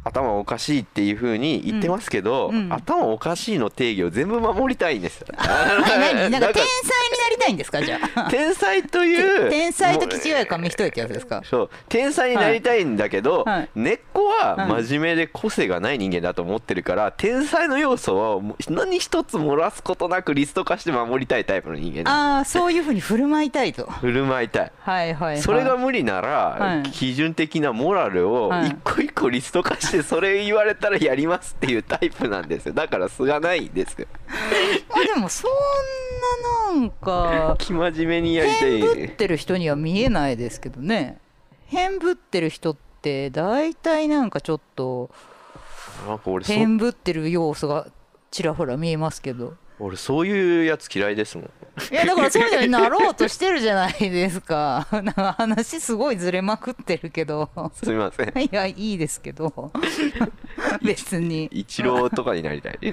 [0.03, 5.21] 頭おかしいっていう風に言ってますけど、うんうん頭おかしいの定義を全部守りたいんです。
[5.27, 5.27] よ。
[5.37, 7.81] 何なんかだ天才になりたいんですか？
[7.81, 8.29] じゃあ。
[8.29, 11.41] 天才という 天才と気違い紙一重ってやつですか？
[11.43, 11.69] そう。
[11.89, 13.69] 天才になりたいんだけど、はい。
[13.75, 23.85] 根っこははい真面目で個性がない人間だと思ってるから天才の要素はもう何一つ漏らすことなくリスト化して守りたいタイプの人間ああそういうふうに振る舞いたいと。
[23.85, 24.71] 振る舞いたい。
[24.81, 26.89] はいはい、はい、それが無理なら、はい。
[26.91, 28.67] 基準的なモラルをはい。
[28.67, 32.73] 一個一個リスト化してそれ言われたらやりますっていうタイプなんですよ。
[32.73, 34.07] だから素がないんですよ。
[34.89, 35.51] ま あでもそん
[36.73, 41.19] ななんか 生真面目にやりた変ぶっいてる人には見えないですけどね。
[41.67, 45.09] 変ぶってる人って大体なんかちょっと
[46.07, 47.87] なんか変ぶってる要素が
[48.31, 51.49] ちらほら見えますけど俺そういうやつ嫌いですもん。
[51.91, 54.85] いやだからそういうのになろうとしてるじゃないですか。
[54.91, 57.49] なんか話すごいずれまくってるけど。
[57.73, 58.43] すみません。
[58.43, 59.71] いやいいですけど。
[60.81, 61.45] 別に。
[61.45, 62.79] イチローとかになりたい。
[62.81, 62.89] い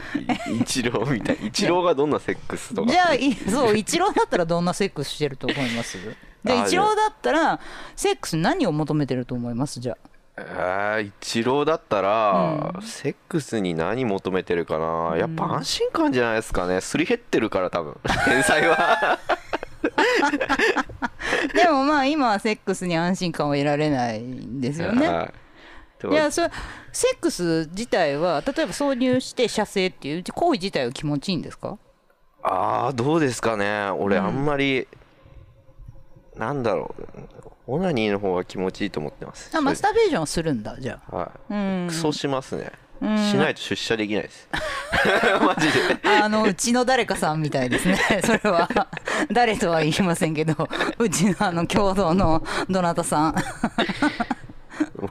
[0.61, 1.38] イチローみたい。
[1.46, 2.92] イチローがどんなセックスとか？
[2.92, 5.99] じゃあいそうイチローだったらどんなセックスしてると思います？
[6.44, 7.59] じゃああイチローだったら
[7.96, 9.81] セックス何を求めてると思います？
[9.81, 9.99] じゃあ
[10.38, 12.83] えー、イチローだったら、うん。
[12.83, 15.16] セックスに何求めてるかな。
[15.16, 16.81] やっぱ安心感じゃないですかね。
[16.83, 17.96] すり減ってるから多分。
[18.27, 19.18] 天才は。
[21.55, 25.09] でもまあ今はセックスに安心感を得られないんですよね。
[25.09, 25.33] はい。
[26.11, 26.51] いやそれ
[26.92, 31.79] セックス自体は例えば挿入して射精っていう行為自体は気持ちいいんですか？
[32.42, 33.88] ああどうですかね。
[33.90, 34.87] 俺あんまり、
[36.37, 39.51] なんだろうオナニーの方が気持ちいいと思ってます。
[39.57, 41.17] あマスターベーションはするんだじゃあ。
[41.17, 41.87] はい、うん。
[41.89, 42.71] クソしますね。
[43.01, 43.19] うん。
[43.19, 44.49] しないと出社できないです。
[45.45, 46.23] マジで。
[46.23, 47.99] あのうちの誰かさんみたいですね。
[48.25, 48.69] それは。
[49.33, 50.69] 誰とは言いませんけど。
[50.99, 53.35] うちのあの共同のどなたさん。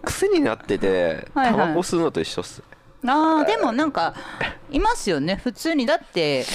[0.03, 1.53] 癖になっててはいはい。
[1.53, 2.63] タバコ吸うのと一緒っす。
[3.05, 4.15] あーでもなんか
[4.71, 5.35] いますよね。
[5.43, 5.85] 普通に。
[5.85, 6.45] だって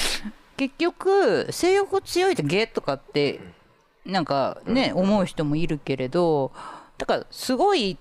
[0.57, 3.41] 結局性欲強いとゲーとかって
[4.05, 6.53] なんかね思う人もいるけれど
[6.99, 7.99] だからすごい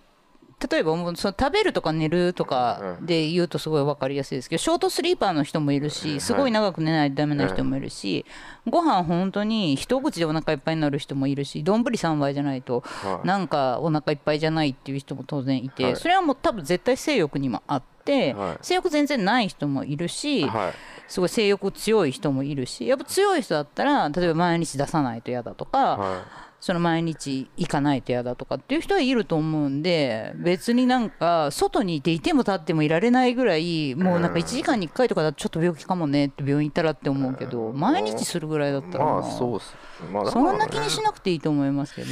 [0.71, 8.25] 例えばもうその食べるとか寝るとかで言うとすごい分かりやすいですけどショートスリーパーの人もいるしすごい長く寝ないとダメな人もいるし
[8.67, 13.27] ご飯本当に一口でお腹いっぱいになる人もいるし丼3杯じゃないとはい。
[13.27, 15.95] なんかお腹いっぱいじゃないっていう人も当然いて、はい。
[15.95, 17.98] それはもう多分絶対性欲にもあって、
[18.33, 18.57] はい。
[18.61, 20.73] 性欲全然ない人もいるし、はい。
[21.09, 26.25] すごい性欲強い人もいるしやっぱ強い人だったら例えば毎日出さないと嫌だとか、は
[26.59, 39.73] その毎日行かないと嫌だとかっていう人はいると思うんで別になんか外にいていても立ってもいられないぐらいもうなんか1時間に1回とかだとちょっと病気かもねって病院行ったらって思うけど毎日するぐらいだったらまあそうっす
[40.11, 42.09] まあだかそらんな気にしなくていいと思いますけど。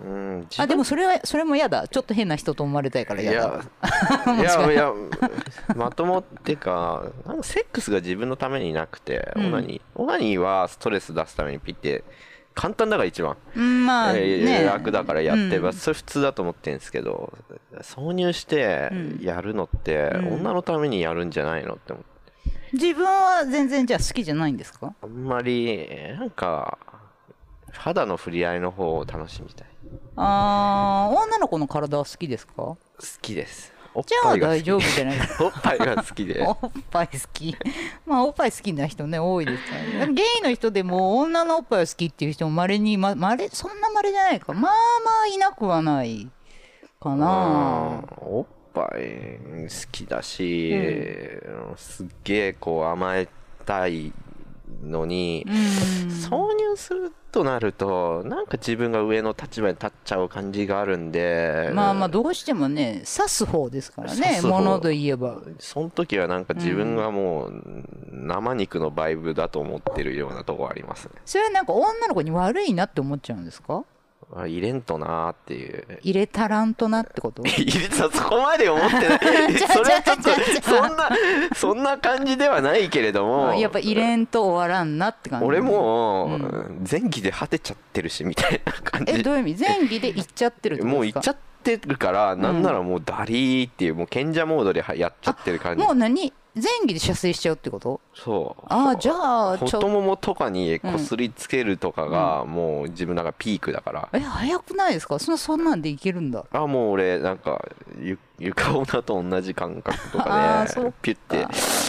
[0.00, 0.40] うん。
[0.50, 1.86] 自あでもそれはそれも嫌だ。
[1.88, 3.60] ちょっと変な人と思われたいからい嫌だ。
[4.26, 4.92] やいや いや
[5.76, 9.46] まともってかなんかセックスが自分のためになくて、うん。
[9.46, 9.82] オナニー。
[10.00, 12.02] オナニーはストレス出すためにピッて
[12.54, 14.64] 簡単だから一番、うんまあえーね。
[14.64, 15.74] 楽だからやってば、うん。
[15.74, 17.32] それ普通だと思ってるんですけど
[17.80, 19.18] 挿入してうん。
[19.22, 20.34] やるのって、うん。
[20.34, 22.14] 女のためにやるんじゃないのって思って。
[22.72, 24.92] 自分は全然じゃあ好きじゃないんですか？
[25.02, 25.86] あんまり
[26.18, 26.78] なんか
[27.72, 29.68] 肌の触り合いの方を楽しみたい
[30.16, 32.52] あー女の子の体は好きですか？
[32.56, 32.78] 好
[33.20, 33.72] きです。
[33.96, 35.18] おっじゃあ大丈夫じゃない。
[35.18, 36.44] ですかおっぱいが好きで。
[36.44, 36.58] おっ
[36.90, 37.56] ぱい好き。
[38.06, 40.12] まあおっぱい好きな人ね多いですからね。
[40.14, 44.52] ゲイの人でも女のおっぱいを好きっていう人もまれにままれそんなまれじゃないか。
[44.52, 44.70] まあま
[45.22, 46.28] あいなくはない
[47.00, 47.26] かな。
[48.20, 50.72] うんおっぱい好きだし、
[51.76, 53.28] すっげえこう甘え
[53.64, 54.12] たい
[54.82, 55.54] のに、うん。
[55.54, 65.40] 挿入するとなるとなんか自分が上の立場に立っちゃう感じがあるんでまあまあどうしてもね刺す方ですからねものといえば。
[65.58, 67.62] その時はなんか自分がもう
[68.12, 71.12] 生肉のバイブだと思ってるようなとこありますね。
[71.24, 73.84] それはなんか女の子に悪いなって思っちゃうんですか？
[74.36, 75.86] あ入れんとなーっていう。
[76.02, 77.42] 入れたらんとなってこと？
[77.46, 79.18] 入れたそこまで思ってない。
[79.58, 80.22] それはちょっと
[80.62, 81.08] そそんな
[81.54, 83.54] そんな感じではないけれども。
[83.54, 85.46] やっぱ入れんと終わらんなって感じ。
[85.46, 86.38] 俺もう
[86.90, 89.12] 前期で果てちゃってるしみたいな感じ。
[89.14, 89.64] えどういう意味？
[89.66, 91.20] 前期で行っちゃってるってことですか？
[91.20, 95.84] もう行っちゃってるからなんならもうダリーっていうもう賢者モードではやっちゃってる感じ。
[95.84, 96.32] もう何？
[96.54, 98.00] 前期で射精しちゃうってこと？
[98.14, 98.64] そう。
[98.68, 105.18] ああじゃあちょ太ももとかにこすりつけるとかがもう自分なんかピークだから、え早くないですか？
[105.18, 106.44] そんなそんなんでいけるんだ。
[106.52, 107.64] あもう俺なんか
[108.00, 110.80] ゆ床女と同じ感覚とあか。
[110.80, 111.16] でピュッ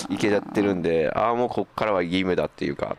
[0.07, 2.97] ていけちゃってるんでああもうこっからは義務だっていうか。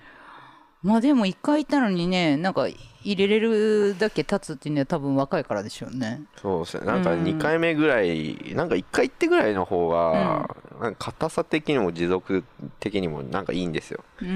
[0.83, 2.69] まあでも一回行ったのにねなんか
[3.07, 6.23] 入れれるだけ経つっていうのは多分若いからでしょうね。
[6.43, 6.87] そうですね。
[6.87, 7.23] なんかうん。
[7.23, 12.43] 2回目ぐらいなんか1回行ってぐらいの方がなんか硬さ的にも持続
[12.81, 14.05] 的にもなんかいいんですよ。
[14.21, 14.29] うー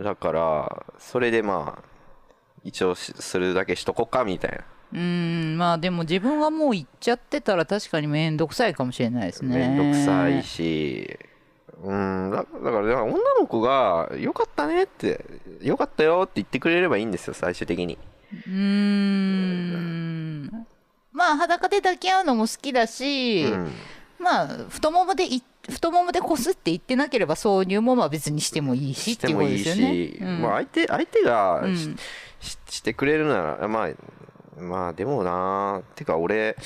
[0.00, 0.02] ん。
[0.04, 1.84] だからそれでまあ
[2.62, 4.58] 一応しするだけしとこっかみたいな。
[4.92, 5.58] うーん。
[5.58, 9.58] まあでも自分がもう行っちゃってたら確かに面倒くさいかもしれないですね。
[9.58, 11.18] めんどくさいし
[11.84, 15.22] うんだだからだから女の子が「よかったね」って
[15.62, 17.98] 「よかったよ」って言ってくれればいいんですよ最終的に。
[18.46, 20.50] うーん。
[21.12, 23.70] まあ裸で抱き合うのも好きだし、うん。
[24.18, 30.42] まあ太ももでい太ももでこすって言ってなければ挿入もまあ別にしてもいいしっいうことでしていいすよねし、うん。
[30.42, 31.76] まあ、相手相手がうん。
[31.76, 31.94] し,
[32.40, 36.56] し、してくれるならまあまあでもなてか俺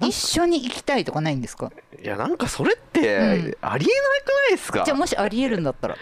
[0.00, 1.70] 一緒に行きたいとかないんですか？
[2.02, 3.22] いやなんかそれってうん。
[3.22, 3.86] ありえなくな
[4.48, 5.96] いですか、じゃあもしありえるんだったら。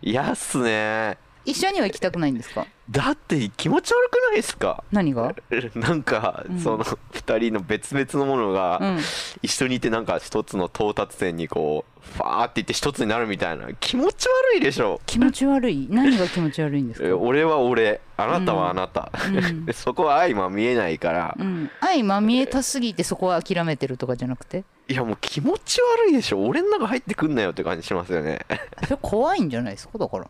[0.00, 2.66] いやっすね一緒には行きたくないんですか？
[2.90, 4.84] だって気持ち悪くないですか？
[4.92, 5.34] 何が？
[5.74, 6.58] なんか、うん。
[6.60, 8.98] その2人の別々のものが、うん。
[9.42, 13.68] 一緒にいてなんか一つの到達点にこうファーっていって一つになるみたいな。
[13.80, 15.00] 気持ち悪いでしょ。
[15.06, 15.88] 気持ち悪い？
[15.90, 17.06] 何が気持ち悪いんですか？
[17.08, 18.00] え俺は俺。
[18.16, 19.64] あなたはあなた、うん。
[19.66, 21.70] で そこは相まみえないから、うん。
[21.80, 24.64] 愛まみえたすぎてそこは諦めてるとかじゃなくて？
[24.88, 26.44] いやもう気持ち悪いでしょ。
[26.44, 28.40] 俺の中入ってくんなよって感じしますよね。
[28.84, 29.98] それ怖いんじゃないですか？
[29.98, 30.26] だから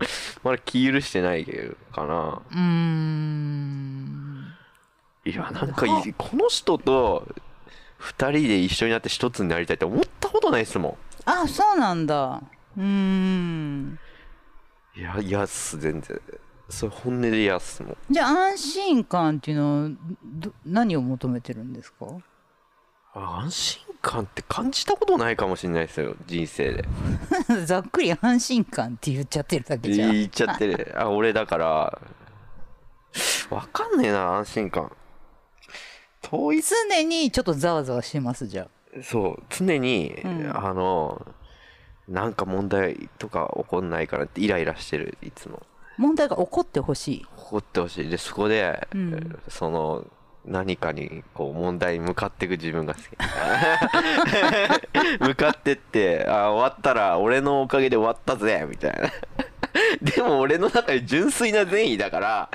[0.42, 2.42] まだ気許してないけどかな。
[2.50, 4.54] うーん。
[5.24, 7.28] いやなんかいこの人と
[8.00, 12.42] 2人で一緒になって一つになりたいって思ったことないですもあそうなんだ。
[12.76, 13.98] うーんん。
[14.96, 16.20] いや嫌っす全然。
[16.68, 17.96] それ本音で嫌っすもん。
[18.10, 19.90] じゃあ安心感っていうのは
[20.24, 22.06] ど何を求めてるんですか？
[23.14, 26.84] あ安心感って感じたことないかもしれないですよ人生で。
[27.64, 30.12] ざっくり安心感って言っちゃってるだけじゃん。
[30.12, 30.92] 言っちゃってる。
[30.98, 31.98] あ俺だから。
[33.50, 34.92] わかんねえな安心感。
[36.20, 36.62] 遠い。
[36.62, 38.66] 常にちょっとざわざわしてますじゃ
[39.02, 39.42] そう。
[39.48, 40.50] 常に、うん。
[40.56, 41.24] あの
[42.08, 45.62] なんか問題とか起こんないからってイライラしてるいつも。
[45.62, 47.18] あ問題が起こってほしい。
[47.20, 48.08] 起こってほしい。
[48.08, 49.38] でそこで、うん。
[49.48, 50.06] その
[50.44, 53.04] 何かにこう問題に向かっていく自分が好き。
[55.20, 59.10] 向かってってあ終わったら俺のおかげで終わったぜみたいな。
[60.02, 62.48] でも俺の中で純粋な善意だから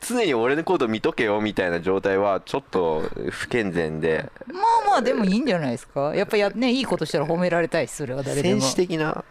[0.00, 4.28] 常に俺のこと見とけよみたいな状態はちょっと不健全で。
[4.46, 6.14] まあまあでもいいんじゃないですか。
[6.14, 8.60] やっぱやねいいことしたら褒められたいしそれは誰でも。
[8.60, 9.24] 戦士的な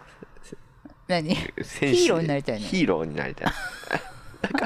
[1.07, 1.35] 何？
[1.35, 3.53] ヒーローになりたいねヒーローになりたい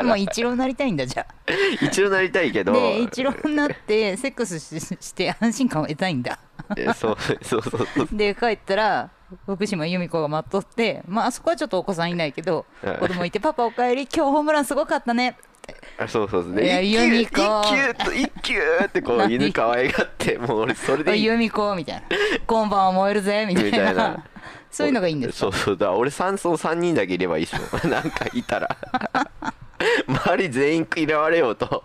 [0.04, 1.34] まあ一郎になりたいんだじゃあ。
[1.86, 2.74] 一応なりたいけど。
[2.74, 6.40] で一郎になってセックスしして安心感を得たいんだ。
[6.76, 8.08] えそうそうそうそう。
[8.12, 9.10] で帰ったら
[9.46, 12.96] 福島由美子が待っとってまああそこはちょっとお子さんいないけどうん。
[12.96, 15.36] 子供いて「パパおかえり今日ホームランすごかったね」
[16.00, 19.36] あそうそうで一ユニ球コ一球と一球ってこう何？
[19.36, 21.24] 犬可愛がってもう俺それでいい。
[21.26, 22.04] 由美子みたいな
[22.48, 23.92] 「今晩は燃えるぜ」みたいな。
[23.92, 24.24] いな。
[24.72, 25.40] そういうのがいいんですか？
[25.40, 27.90] そうそうだ俺三層3人だけいればいいっすもん。
[27.92, 28.78] なんかいたら
[30.08, 31.84] 周り全員嫌われようと。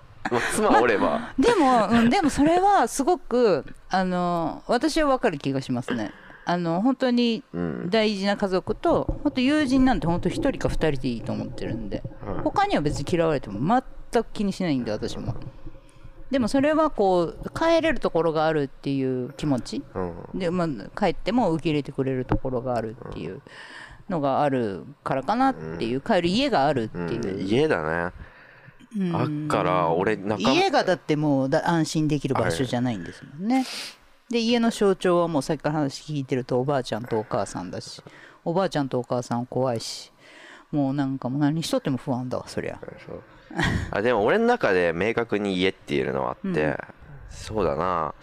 [0.55, 1.33] 妻おれば。
[1.39, 6.13] でも、うん、でもそれはすごくあの私は分かる気がしますね。
[6.45, 7.91] あの本当にうん。
[7.91, 12.03] 大事な家族と本当友人なんて本当一人か二人でいいと思ってるんで。
[12.25, 15.35] はい他には別に嫌われても全く気にしないんで私も。
[16.31, 19.83] でもそれはこう帰れるところがあるっていう気持ち。
[19.95, 20.01] う
[20.37, 20.39] ん。
[20.39, 23.43] で、まあ、帰っても受け入れてくれるところがあるっていう
[24.09, 27.47] のがあるからかなっていう、帰る家があるってういう、ん。
[27.47, 28.13] 家だね。
[28.99, 29.17] うん。
[29.17, 33.65] あっから俺家がだってもうだ安心できる場所じゃないんですもんね。
[34.29, 38.03] で家の象徴はもうさっきから話聞いてるとおばあちゃんとお母さんだし
[38.45, 40.11] おばあちゃんとお母さん怖いし
[40.71, 42.79] もうなんかもう何しとっても不安だわそりゃ。
[43.91, 46.77] あでも俺の中で明確に家っていうのはあって、うん。
[47.29, 48.15] そうだな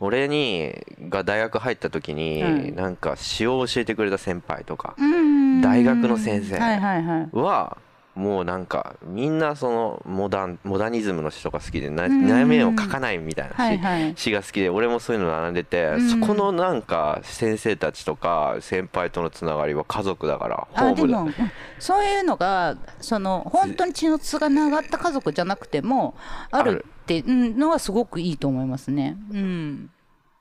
[0.00, 0.74] 俺に
[1.08, 2.74] が大学入った時に、うん。
[2.74, 7.28] なんか詩を教えてくれた先輩とかうん大学の先生はいはいはい。
[7.32, 7.76] は
[8.16, 14.12] もうなんかみんなそのモダンモダニズムの詩とか好きでな悩みを書かないみたいな詩,、はいはい。
[14.16, 21.18] 詩が好きで俺もそういうの学んでて、んそこのなんか先生たちとか先輩とのつながりは家族だからホあでームだ。
[21.20, 21.34] もうん
[21.78, 26.14] そういうのがその本当に血のつがながった家族じゃなくても
[26.50, 26.84] ある
[27.18, 29.16] っていうのはすごくいいと思いますね。
[29.32, 29.90] うん。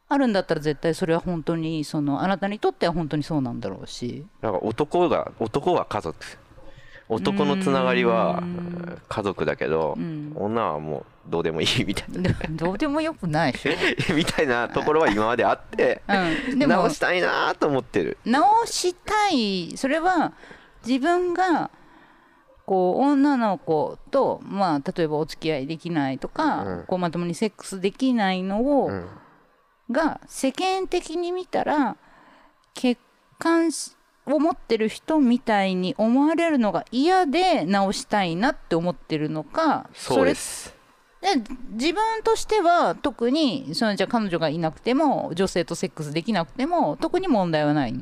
[0.08, 4.26] あるんだったら絶対それは本当にそのあなたにとっては本当にそうなんだろうし。
[4.42, 6.16] だから男が男は家族。
[7.12, 8.44] 男のつながりは
[9.08, 10.32] 家族だけど、ん。
[10.36, 12.22] 女はもうどうでもいいみたいな。
[12.22, 13.54] でどうでもよくない。
[13.54, 16.04] でしょ、みたいなところは今まであって、
[16.50, 18.20] うん、でも直したいなと思ってる。
[18.26, 19.76] 直したい。
[19.76, 20.34] それは
[20.86, 21.72] 自分が
[22.70, 26.84] こう女の子と、まあ、例えばお付き合いできないとか、うん。
[26.86, 29.08] こうまともにセックスできないのを、うん。
[29.90, 31.98] が世間的に見たら
[32.76, 33.00] 血
[33.40, 33.72] 管
[34.28, 40.76] を持ってる人みたいに思われるのが嫌で直したいなって思ってるのかそうです。
[41.22, 41.30] で
[41.72, 47.96] 自分としては特にそのじゃあ彼女がいなくても女性とセックスできなくても特に問題はない。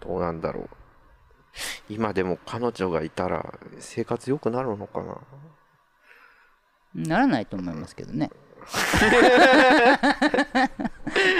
[0.00, 0.81] どうなんだろう
[1.88, 5.18] 今でも彼女がいたら生活良くなるのかな？
[6.94, 8.30] ならないと思いますけどね。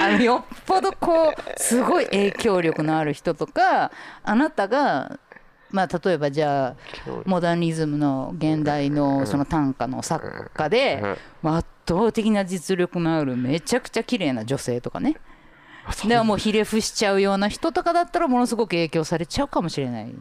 [0.00, 3.92] あのよっぽどこうすごい影響力のある人とか
[4.24, 5.20] あなたが
[5.70, 6.76] まあ例えばじゃあ
[7.24, 15.16] モダニズムの現代のその短歌の作家でまあ圧倒的な実力のあるめちゃくちゃ綺麗な女性とかね
[16.06, 20.14] でももうひれ伏しちゃうような人とかだったらものすごく影響されちゃうかもしれない。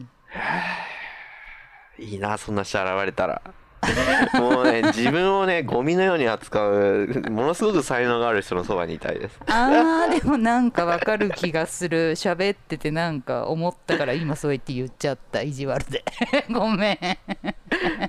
[1.98, 3.42] いいなそんな人現れたら。
[4.38, 9.40] もうね自分をねゴミのように扱うものすごく才能がある人のそばにいたいです。
[9.46, 12.12] あーでもなんかわかる気がする。
[12.12, 15.42] 喋っててなんか思ったから今そう言って言っちゃった。
[15.42, 16.04] 意地悪で。
[16.48, 16.98] ごめん。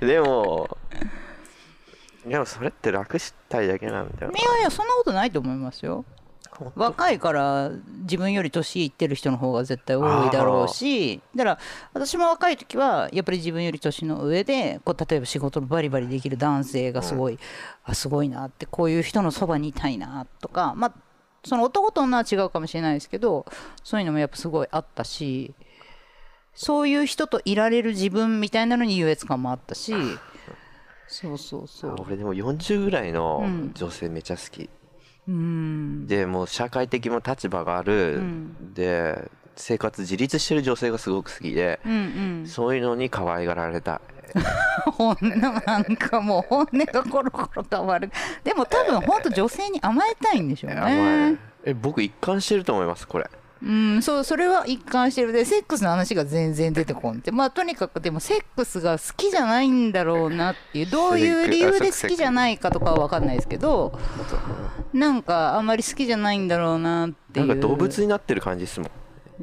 [0.06, 0.78] でも
[2.26, 6.06] でもそれって楽したいだけなんだよいやいやそんなことないと思いますよ
[6.76, 11.60] 若いから自分より年いってる人の方が絶対多いだろうしだから
[11.93, 17.39] 私も若い時はやっぱり自分より年の上でこう例えば仕事バリバリできる男性がすごい、
[17.84, 20.93] あすごいなってこういう人のそばにいたいなとかまあ
[21.45, 23.45] その男と女は違うかもしれないですけど
[23.84, 25.54] そういうのもやっぱすごいあったし
[26.54, 29.93] そういう人といられる自分みたいなのに優越感もあったし
[31.08, 31.95] そうそうそう。
[31.99, 33.72] 俺でも40ぐらいのうん。
[33.76, 34.70] 女性めちゃ好き、うん
[35.28, 38.74] でもう社会的も立場がある、ん。
[38.74, 41.95] で生活自立してる女性がすごく好きで、うんう
[42.43, 42.47] ん。
[42.47, 44.13] そういうのに可愛がられたい。
[44.91, 48.11] 本音のなんかもう本音がコロコロ変わる。
[48.43, 51.38] でも多分本当女性に甘えたいんでしょうね。
[51.63, 51.74] え。
[51.74, 53.30] 僕一貫してると思いますこれ。
[53.65, 55.32] うんそうそれは一貫してる。
[55.32, 57.32] でセックスの話が全然出てこんって。
[57.32, 60.86] まあとにかくでもセックスが好きじゃないんだろうなっていう。
[60.88, 63.97] どういう理由で好きじゃないかとかは分かんないですけど
[64.94, 68.91] なんかあんまり好きじゃないんだろうなってないんうか動物になってる感じですもん。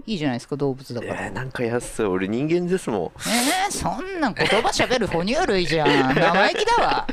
[0.06, 1.20] いいじゃないですか動物だえから。
[1.28, 3.10] ー、なんか安い俺人間ですもん。
[3.28, 5.88] えー、そんなん言葉しゃべる哺乳類じゃん。
[6.14, 7.06] 生意気だわ。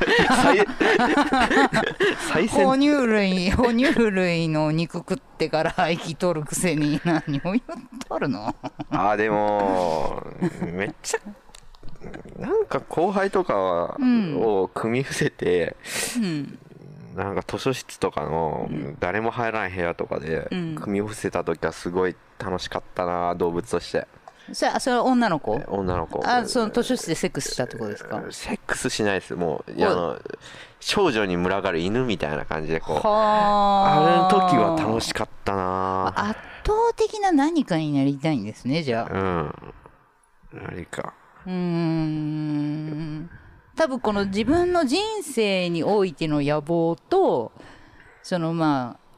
[2.50, 7.60] 哺乳類哺乳類の肉食ってから生きとるくせに何を言っ
[8.08, 8.54] とるの？
[8.90, 10.22] あーでも
[10.72, 11.18] めっちゃ
[12.38, 13.56] なんか後輩とか
[13.98, 15.76] を組み伏せて、
[16.16, 16.58] うん
[17.14, 18.68] なんか図書室とかの
[19.00, 20.74] 誰も入らない部屋とかでうん。
[20.76, 24.06] 組み伏せた時はすごい楽しかったな動物として。
[24.52, 25.60] それそれは女の子？
[25.68, 26.26] 女の子。
[26.26, 28.22] あその図書室でセックスしたってことですか？
[28.30, 29.34] セックスしないです。
[29.34, 30.18] もういやあの
[30.80, 34.30] 少女に群がる犬みたいな感じでこうはあ。
[34.30, 36.14] れの時は楽いしかったな。
[36.16, 39.12] 圧倒的な何かになりたいんですねじゃあ。
[39.12, 39.54] うん。
[40.52, 41.12] 何か。
[41.46, 43.30] うーん
[43.78, 47.52] 多分この自分の人生においての野望と
[48.22, 49.08] そのまあ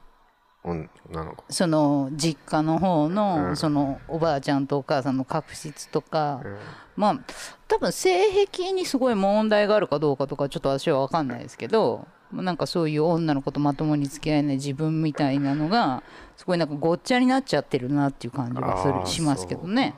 [0.63, 0.89] 女
[1.25, 1.45] の子。
[1.49, 3.57] その実家の方の、うん。
[3.57, 6.59] そのおばあちゃんとお母さんの確執とか、うん。
[6.97, 7.21] まあ
[7.67, 16.03] 多分性癖にすごい問題があるかどうかとかちょっと私は分かんないですけどなんかそういう女の子とまともに付き合えない自分みたいなのが
[16.37, 19.95] すごいなんかごっちゃになっちゃってるなっていう感じがするしますけどね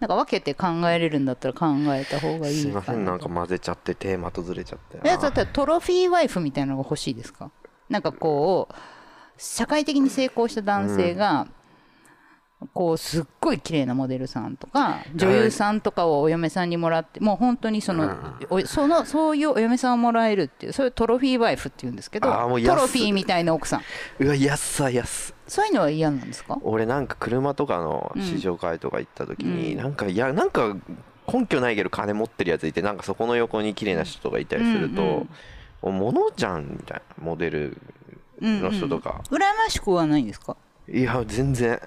[0.00, 4.98] なんか分けて考えれるんだったら考えた方がいいすいませんなんか混ぜちゃってテーマとずれちゃって。
[5.04, 7.50] えだったらトロフィーワイフみたいなのが欲しいですか？
[7.88, 8.74] なんかこう
[9.38, 11.46] 社会的に成功した男性が、
[12.72, 18.16] こうすっごい綺麗なモデルさんとか女優さんとかをお嫁さんにもらってもう本当にその,、
[18.50, 23.82] おそのそういうお嫁さんをもらえるっていうそういうトロフィーワイフっていうんですけどト安ロフィーみたいな奥さん。
[24.20, 26.58] うわ安さ安そういうのは嫌なんですか？
[26.62, 29.82] 俺なんか車とかの試乗会とか行った時に、うん。
[29.82, 30.76] なんかいやなんか
[31.32, 35.26] 根拠ないけど金持ってるやついてなんかそこの横に綺麗な人がいたりすると、うんう
[36.34, 37.80] じゃんみたいなモデル
[38.40, 40.56] の人とか、羨ましくはないんですか？
[40.88, 41.80] いや全然、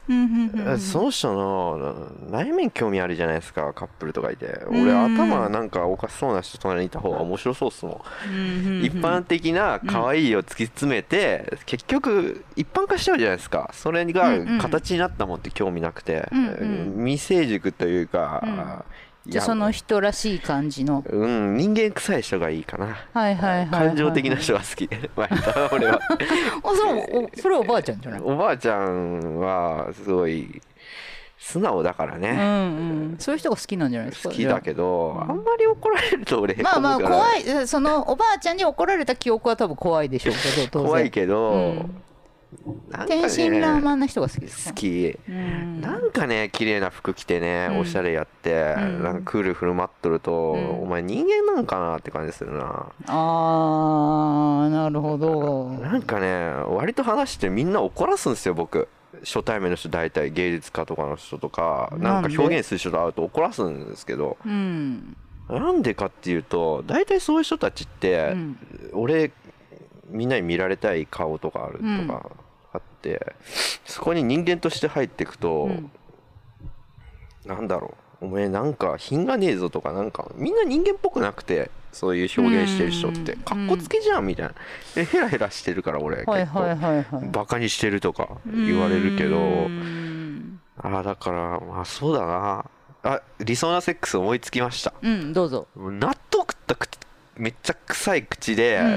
[0.77, 4.45] その人の内面興味あるじゃないですかカップルとかいて。
[4.69, 4.83] うん。
[4.83, 13.69] 俺頭なんかおかしそうな人隣にいた方が面白そうっすもん、一般的な可愛いを突き詰めて、結局一般化しちゃうじゃないですか。
[13.73, 16.29] それがん形になったもんって興味なくて、
[16.97, 18.83] 未成熟というか、
[19.29, 21.03] じゃあその人らしい感じの。
[21.07, 22.97] うん人間臭い人がいいかな。
[23.13, 23.67] はいはいはいはい。
[23.87, 24.89] 感情的な人が好き。
[25.15, 25.99] 割と俺は。
[26.63, 28.21] あそれおそれおばあちゃんじゃない？
[28.23, 30.61] おばあちゃんはすごい
[31.37, 32.35] 素直だからうんね、う
[33.13, 33.15] ん。
[33.19, 34.29] そういう人が好きなんじゃないですか？
[34.29, 35.21] 好きだけど、うん。
[35.21, 37.43] あんまり怒られると俺まあまあ怖い。
[37.47, 40.87] えそのおばあちゃんに怒られた記憶は多分怖いでしょうけど当然。
[40.87, 42.01] 怖いけど、うん
[43.07, 45.17] 天真爛漫な人が好きですか好き。
[45.27, 45.81] うん。
[45.81, 47.79] なんかね綺麗な服着てね、うん。
[47.79, 49.03] おしゃれやって、うん。
[49.03, 50.81] なんかクール振る舞っとると、うん。
[50.81, 52.91] お前人間なんかなって感じするな。
[53.05, 55.69] あーなるほど。
[55.69, 58.87] なんかね割と話してみんな怒らすんですよ僕。
[59.23, 64.37] 初対面の人大体芸術家とかの人とかなんか表現する人と会うと怒らすんですけど。
[64.45, 65.15] うん。
[65.49, 68.57] なんでかっていうと大体そういう人たちって、うん。
[68.93, 69.31] 俺
[70.09, 72.29] みんなに見られたい顔とかあるとか
[72.73, 73.35] あって、
[73.85, 75.91] そこに人間として入っていくと、うん。
[77.45, 78.25] なんだろう。
[78.25, 83.33] お前なんか品がねえぞとかなんかみんな人間っぽくなくてそういう表現してる人って。
[83.33, 83.39] うん。
[83.41, 84.55] かっこつけじゃんみたいな。
[84.97, 87.31] えヘラヘラしてるから俺結構。
[87.31, 90.59] バカにしてるとか言われるけどうん。
[90.77, 92.65] ああだからまあそうだな。
[93.01, 94.93] あ理想なセックス思いつきました。
[95.01, 95.67] うんどうぞ。
[95.77, 96.99] 納豆食った口
[97.39, 98.85] めっちゃ臭い口で、うん。
[98.85, 98.87] あ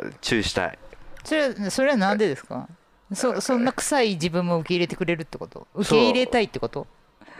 [0.00, 0.78] ーチューしたい。
[1.24, 2.68] それはそれはなんでですか？
[3.14, 5.66] そそんな臭い自分も受け入れてくれるってこと？
[5.74, 6.86] 受け入れたいってこと？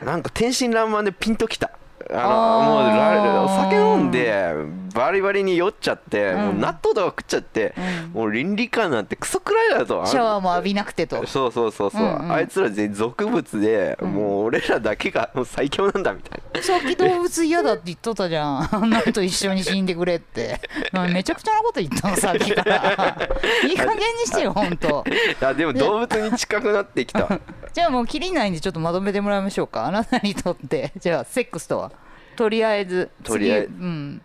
[0.04, 1.70] なんか天真爛漫でピンときた
[2.10, 6.40] あのもうラお酒飲んでバリバリに酔っちゃって、うん。
[6.40, 8.12] もう納豆とか食っちゃって、うん。
[8.12, 11.26] もう倫理観なんてクソくらいだとシャワーも浴びなくてと。
[11.26, 12.32] そうそうそうそう、うんうん。
[12.32, 14.04] あいつら全員俗物で、ん。
[14.06, 16.62] もう俺らだけがもう最強なんだみたいな。
[16.62, 18.74] さっき動物嫌だって言っとったじゃん。
[18.74, 20.60] あんなと一緒に死んでくれって。
[20.92, 23.16] なめちゃくちゃなこと言ったのさっきから。
[23.64, 25.04] いい加減にしてよほんと
[25.40, 27.40] あでも動物に近くなってきた。
[27.72, 29.86] じゃあもう切りないんでちょっとまとめてもらいましょうか。
[29.86, 30.92] あなたにとって。
[30.98, 31.91] じゃあセックスとは？
[32.36, 34.22] とりあえずとりあえず次うん。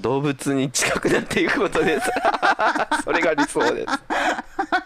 [0.00, 2.10] 動物に近くなっていくことです。
[3.04, 3.86] それが理想です。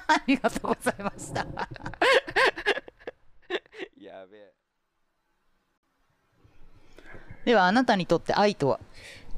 [0.08, 1.46] ありがとうございました。
[4.00, 4.52] やべえ。
[7.44, 8.80] ではあなたにとって愛とは？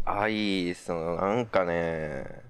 [0.05, 2.43] 愛そのなんかね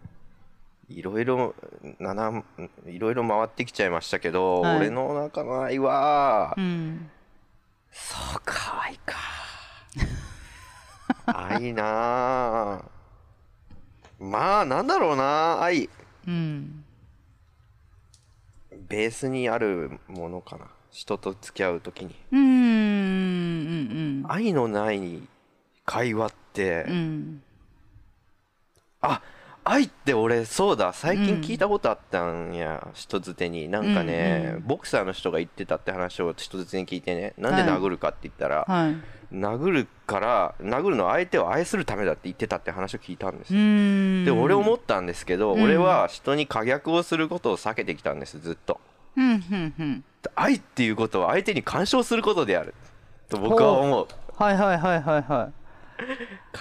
[0.89, 1.55] いろいろ
[1.99, 2.45] なな
[2.87, 4.77] いろいろ回ってきちゃいましたけど、はい。
[4.79, 7.11] 俺の中の愛は、うん。
[7.91, 9.17] そうか愛か
[11.35, 11.85] 愛な。
[12.75, 12.85] あ
[14.19, 15.63] まあなんだろうな。
[15.63, 15.89] 愛
[16.27, 16.85] うん
[18.89, 20.67] ベースにあるものかな。
[20.91, 22.15] 人と付き合う時に。
[22.33, 22.41] うん。
[22.41, 24.25] うん。
[24.29, 25.23] 愛のない
[25.85, 26.95] 会話って、うん。
[26.95, 27.43] うん
[29.03, 29.23] あ
[29.63, 30.93] 愛って俺そうだ。
[30.93, 33.69] 最近聞いたことあったんや、人づてに。
[33.69, 34.67] なんかね、うんうん。
[34.67, 37.35] ボクサーの人が言ってたって話を人づてに聞いてね。
[37.39, 37.81] なんではい。
[37.81, 38.97] 殴るかって言ったら、はい
[39.33, 43.53] 殴るから殴るのは相手を愛するためだって言ってたって話を聞いたんです
[44.25, 45.63] で俺思ったんですけど、うん。
[45.63, 48.81] 俺は人に可逆をすることを避けてきたんですずっと。
[49.17, 50.05] うんうんうん。
[50.35, 52.75] 愛っていうことは相手に干渉することである。
[53.29, 54.09] と僕は思う。
[54.37, 55.53] はいはいはいはいは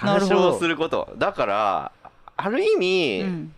[0.02, 1.12] な 干渉すること。
[1.16, 1.92] だから
[2.36, 3.50] ある意味、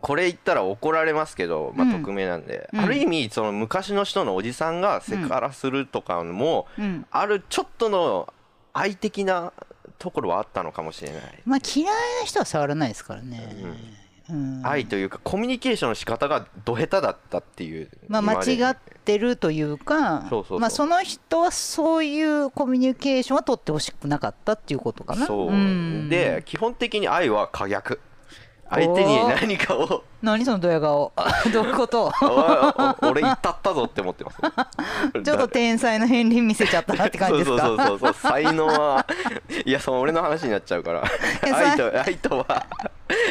[0.00, 1.92] これ言ったら怒られますけど、まあ、うん。
[2.02, 2.80] 匿名なんで、うん。
[2.80, 7.06] ある意味その昔の人のおじさんがセクハラするとかも、うん。
[7.10, 8.32] あるちょっとの
[8.72, 9.52] 愛的な
[9.98, 11.86] ところはあったのかもしれない、まあ嫌い
[12.20, 13.56] な人は触らないですからね。
[14.30, 14.60] うん。
[14.62, 20.26] 愛というかコミュニケーションの仕方がど下手だったっていうまあ間違ってるというか
[20.70, 25.26] その人はそういうコミュニケーションは取ってほしくなかったっていうことかな。
[25.26, 26.10] そう、ん。
[26.10, 28.00] で基本的に愛は可逆
[28.70, 30.04] 相手に何かを。
[30.20, 31.12] 何そのドヤ顔。
[31.52, 32.12] どういうこと？
[33.02, 34.38] 俺言ったったぞって思ってます。
[35.24, 37.62] ちょっと天才の片鱗見せちゃったなって感じですか？
[37.66, 39.06] そうそうそうそう才能は
[39.64, 41.04] いやその俺の話になっちゃうから。
[41.46, 42.66] え愛と愛とは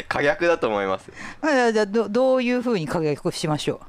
[0.08, 1.12] 可逆だと思います。
[1.42, 3.82] あじゃあどどういうふうに加逆しましょ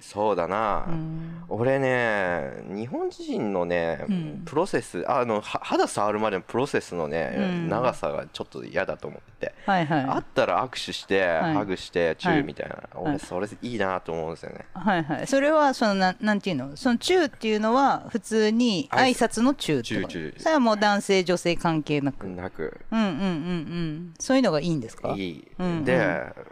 [0.00, 1.42] そうだな、うん。
[1.48, 4.42] 俺ね日本人のね、うん。
[4.44, 7.68] プロセスあのは肌触るまでのプロセスのね、うん。
[7.68, 10.00] 長さがちょっと嫌だと思ってて、はいはい。
[10.04, 11.20] あったら握手して、い。
[11.54, 12.86] ハグしてチューみたいな、はい。
[12.94, 15.26] 俺それいいなと思うんですよね、はいはい。
[15.26, 16.76] それはそのなんなんていうの？
[16.76, 19.36] そのチューっていうのは普通に挨拶。
[19.36, 20.08] のチューってこと？
[20.08, 20.42] チューチュー。
[20.42, 22.80] それはもう男性女性関係なく、うん、なく。
[22.90, 25.14] うんうんうんそういうのがいいんですか？
[25.16, 25.84] いい、うんうん。
[25.84, 25.98] で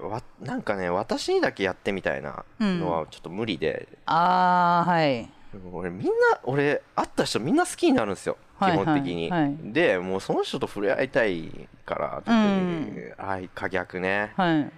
[0.00, 5.28] わなんかね私にだけやってみたいなのはちょっと無理で、ああはい。
[5.72, 6.10] 俺みんな
[6.44, 8.36] 俺会った人みんな好きになるんですよ。
[8.58, 9.42] 基はい本的に、はい。
[9.42, 14.32] はいでもうその人と触れ合いたいから特に、愛可逆ね。
[14.36, 14.72] はい。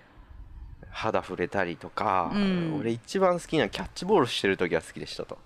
[0.91, 2.77] 肌触れたりとか、うん。
[2.81, 5.39] 俺一番好きなのキャッチボールしてる時が好きでしたと。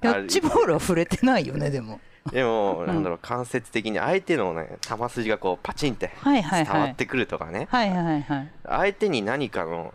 [0.00, 2.00] キャッチボールは触れてないよねでも。
[2.30, 6.72] でも、なんだろう間接的に相手のね球筋がこうパチンってはいはいはい。
[6.72, 8.50] 伝わってくるとかね、はいはいはい。
[8.64, 9.94] 相手に何かの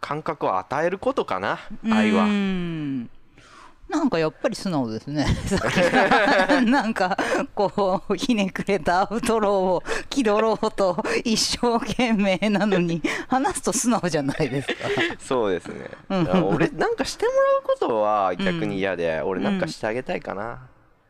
[0.00, 1.58] 感覚を与えることかな
[1.90, 2.26] 愛は。
[3.90, 5.26] なんかやっぱり素直ですね。
[6.64, 7.18] なんか
[7.54, 14.74] こうひねくれたアウトローを気取ろうと一生懸命なのに 話すと素直じゃないですか。
[15.18, 15.90] そうですね。
[16.08, 20.60] 俺なんかしてもらうことは逆に嫌で、俺なんかしてあげたいかな、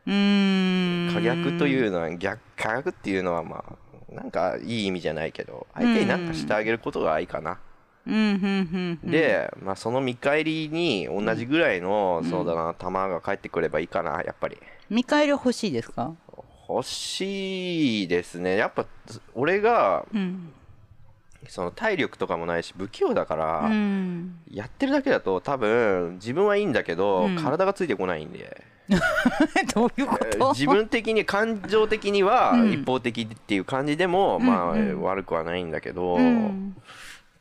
[0.07, 1.13] うーん。
[1.13, 7.59] 可逆というのは逆可逆っていうのはまあなんかいい意味じゃないけど相手に何かしてあげることが愛かな、
[8.05, 14.57] で、まあ、その見返りに同じぐらいの、そうだな球が返ってくればいいかなやっぱり。
[14.89, 16.13] 見返り欲しいですか？
[16.67, 18.55] 欲しいですね。
[18.57, 18.85] やっぱ
[19.35, 20.53] 俺がうん。
[21.47, 24.35] その体力とかもないし不器用だから、うん。
[24.49, 27.35] やってるだけだと多分自分はいいんだけど、うん。
[27.35, 28.63] 体がついてこないんで。
[29.73, 30.53] どういうこと？
[30.53, 32.71] 自分的に感情的にはうん。
[32.71, 34.45] 一方的っていう感じでも、うん。
[34.45, 35.01] まあ、うん。
[35.01, 36.75] 悪くはないんだけど、うん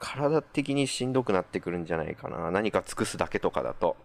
[0.01, 2.51] 体的にしんどくなってくるんじゃないかな。
[2.51, 3.97] 何か尽くすだけとかだと。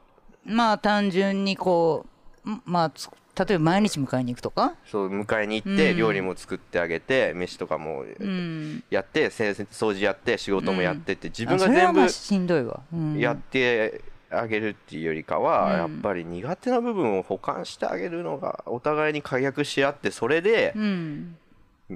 [0.43, 2.05] まあ単純にこ
[2.45, 4.75] うんまあつ例えば毎日迎えに行くとか？
[4.85, 5.97] そう迎えに行ってうん。
[5.97, 8.83] 料理も作ってあげて飯とかもうん。
[8.89, 13.17] やってせ掃除やって仕事もやってって自分あが全部しんどいわ、うん。
[13.17, 15.93] やってあげるっていうよりかはうん。
[15.93, 21.37] やっぱり苦手な部分を補完してあげるのがお互いに解約し合ってそれでうん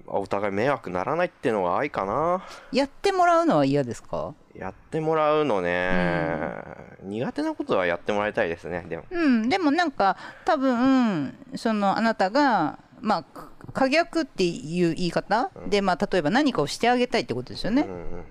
[0.07, 2.43] お互い迷惑ならないっていうのが愛かな。
[2.71, 4.35] やってもらうのは嫌ですか？
[4.55, 6.63] やってもらうのね。
[7.03, 9.03] 苦手なことはやってもらいたいですねでも。
[9.09, 17.87] うんでもなんか多分そのあなたがまあか可逆っていう言い方、でまあ例えば何かをしてあげたいってことですよね。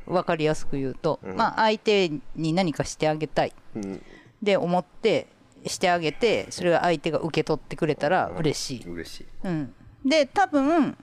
[0.06, 1.36] う、んわかりやすく言うと、うん。
[1.36, 3.52] まあ相手に何かしてあげたい。
[3.74, 3.84] うん。
[3.84, 4.02] うん
[4.40, 5.26] で思って
[5.66, 9.26] してあげてそれが相手が受け取ってくれたら嬉しい、嬉しい。
[9.42, 10.96] うん、で多分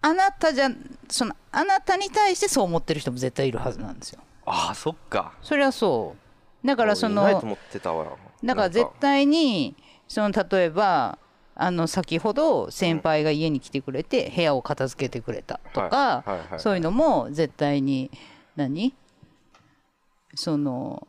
[0.00, 0.70] あなたじゃ
[1.08, 4.20] そのあなたに対してそう思ってる人も絶対いるはずなんですよ。
[4.46, 5.32] ああそっか。
[5.42, 6.14] それはそ
[6.64, 6.66] う。
[6.66, 8.06] だからそのいないと思ってたわ。
[8.44, 9.74] だから絶対に
[10.06, 11.18] その例えば
[11.54, 16.24] あの先ほど先輩が家に来てくれて部屋を片付けてくれたとか、
[16.58, 18.10] そういうのも絶対に
[18.54, 18.94] 何？
[20.34, 21.08] その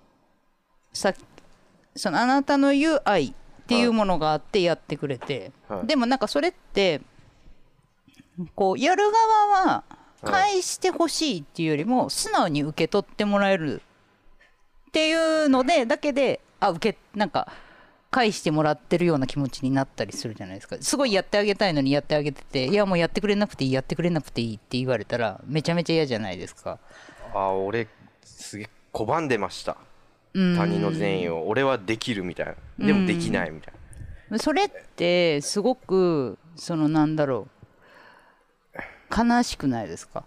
[0.92, 1.14] さ
[1.96, 3.34] そのあなたの言う愛っ
[3.68, 5.88] ていうものがあってやってくれて、はい。
[5.88, 7.02] でもなんかそれって
[8.56, 9.84] こうやる側は
[10.24, 13.82] 返してほしいっていうよりも素直に受け取ってもらえる
[14.88, 17.52] っていうのでだけであ受けなんか
[18.12, 20.78] 返してもらってるような気持ちになったりするじゃないですか。
[20.82, 26.80] すごいやってあげたいのにやってあげてていやもうやってくれなくていいやってくれなくていいって言われたらめちゃめちゃ嫌じゃないですか。
[27.34, 27.88] ああ俺
[28.24, 29.78] すげえ拒んでました。
[30.34, 30.56] うん。
[30.56, 31.48] 他人の善意を。
[31.48, 32.88] 俺はできるみたいな。
[32.88, 33.74] でもできないみたい
[34.30, 34.40] な。
[34.40, 37.59] それってすごくそのなんだろう
[39.16, 40.24] 悲しくないですか？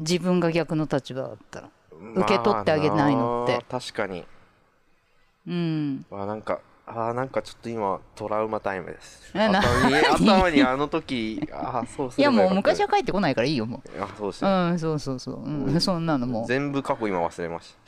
[0.00, 1.68] 自分が逆の立場だったら。
[2.14, 3.52] 受け取ってあげないのって。
[3.54, 4.24] まあな確かに。
[5.46, 6.06] うん。
[6.12, 6.60] あなんか
[6.90, 9.30] あなんかちょっと今トラウマタイムです。
[9.34, 14.54] えな頭に 頭にあの時あそうすいやもう昔は帰ってこないからいいよもあそうですうね。
[14.54, 16.46] うんそうそうそう、うん、そんなのもう。
[16.46, 17.74] 全部過去今忘れまし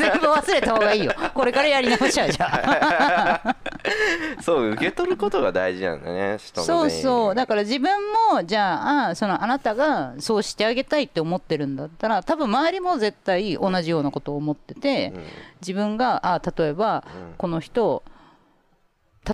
[0.00, 1.12] 全部忘れた方がいいよ。
[1.34, 3.56] これからやり直しちゃうじゃんた
[4.42, 7.34] そう受け取ることが大事なんだねそうそう。
[7.34, 7.90] だから自分
[8.32, 15.22] もじゃあそのあなたがそうしてあげたいって思ってるんだったら多分周りも絶対同じようなことを思ってて、うん。
[15.60, 17.34] 自分があ例えばうん。
[17.36, 18.02] この人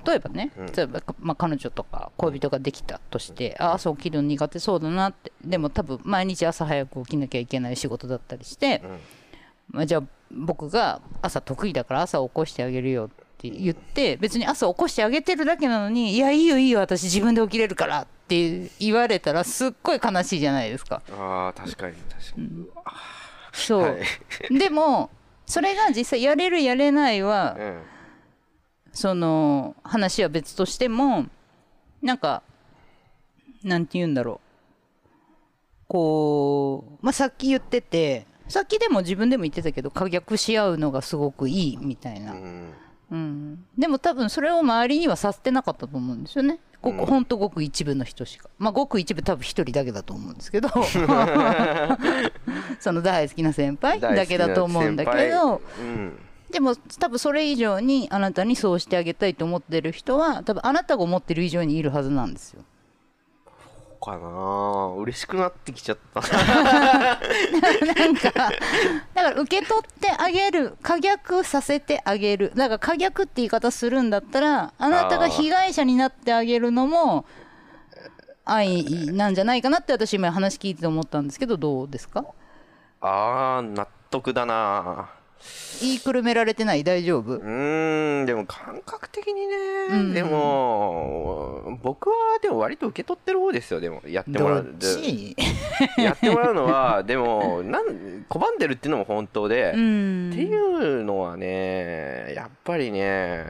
[0.07, 0.67] 例えばね、うん。
[0.67, 8.99] 例えば、まあ、彼女とか恋人ができたとして、あ朝起きるの苦手そうだなってでも多分毎日朝早く起きなきゃいけない仕事だったりして、うん。
[9.71, 21.03] まあ、じゃあ僕が朝得意だから朝起こしてあげるよって言って別に朝起こしてあげてるだけなのにいやいいよいいよ私自分で起きれるからって言われたらすっごい悲しいじゃないですか。
[21.13, 22.67] あー確かに確かに、
[23.53, 23.97] そう、は
[24.51, 24.59] い。
[24.59, 25.11] でも
[25.47, 27.83] それが実際やれるやれないはうん
[28.93, 31.27] その話は別としても
[32.03, 32.43] なんか
[33.63, 34.47] なんて言うんだろう。
[35.89, 42.73] こう、まあ、さっき言っててさっきでも自分でも言ってたけど可逆し合うのがすごくいいみたいな、うん
[43.11, 46.59] うん、でも多分それを周りにはさせてなかったと思うんですよね。
[46.83, 47.07] ごく、うん。
[47.07, 48.49] ほんとごく一部の人しか。
[48.59, 50.69] まあごく一部多分一人だけだと思うんですけど。
[52.81, 55.61] その大好きな先輩だけだと思うんだけど。
[55.79, 56.19] うん。
[56.51, 62.63] でも多分それ以上にあなたにそうしてあげたいと思ってる人は多分あなたが思ってる以上にいるはずなんですよ。
[64.07, 64.29] かな。
[64.29, 66.21] あ嬉しくなってきちゃった。
[66.23, 72.53] なんかだから受け取ってあげる可逆させてあげる。
[72.55, 77.25] だから可逆って言い方するんだったらあなたが被害者になってあげるのも
[78.45, 82.25] 愛なんじゃないかなって私今話聞いてて思ったんですけどどうですか？
[83.01, 85.11] あー納得だな
[85.81, 86.83] 言いくるめられてない。
[86.85, 87.35] 大丈夫？
[87.35, 89.57] うーんでも感覚的にね、
[89.91, 90.15] うん。
[90.15, 93.81] でも僕はでも割と受け取ってる方ですよ。
[93.81, 94.75] でもやってもらう。
[95.99, 97.87] やってもらうのはでもなん
[98.29, 103.45] 拒んでるっていうのも本当で、うっんていうのはねやっぱりね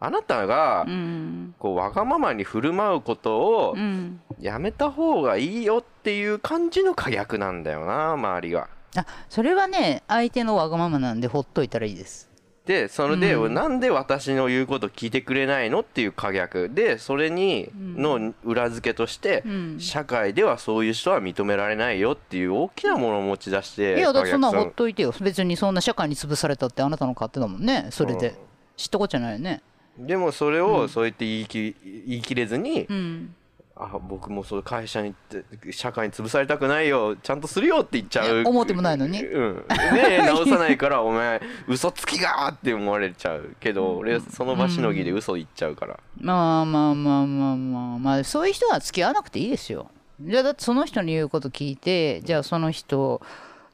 [0.00, 1.54] あなたがうん。
[1.58, 4.20] こうわがままに振る舞うことをうん。
[4.40, 8.68] やめた方がいいよっていう感じの可逆なんだよな周りが。
[8.96, 12.28] あそれはね相手のわがままなんでほっといたらいいです。
[12.64, 13.54] でそれで、うん。
[13.54, 19.80] なんで私の言うこと聞いてくれないのっていう可逆でそれにの裏付けとして、うん。
[19.80, 25.14] 社会ではそういう人は認められないよっていう大きなものを持ち出していやだってそんなほっといてよ。
[25.20, 27.88] 別にそんな社会に潰されたってあなたの勝手だもんね。
[27.90, 29.60] それで、うん知ったことじゃないよね。
[29.98, 31.74] でもそれをそうやって言いき
[32.06, 33.34] 言い切れずに、うん
[33.80, 38.42] あ僕もそう会社に行って社会に潰されたくないよちゃんとするよって言っちゃう。
[38.44, 39.24] 思ってもないのに。
[39.24, 39.64] うん、
[39.94, 47.98] で 直さないからお前嘘つきがーって思われちゃうけど俺その場しのぎで嘘言っちゃうから、まあまあまあまあまあ。
[47.98, 49.90] まあそういう人は付き合わなくていいですよ。
[50.20, 53.22] じゃあだってその人の言うこと聞いてじゃあその人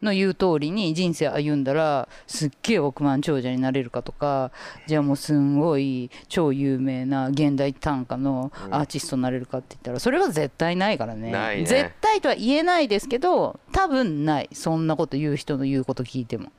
[0.05, 4.53] の言う通りに人生歩んだらすっげえ億万長者になれるかとか
[4.87, 11.33] じゃあもうすんごい超有名な現代短歌のアーティストになれるかって言ったらそれは絶対ないからね。
[11.33, 11.65] ないね。
[11.65, 14.49] 絶対とは言えないですけど多分ない。
[14.53, 16.51] そんなこと言う人の言うこと聞いても。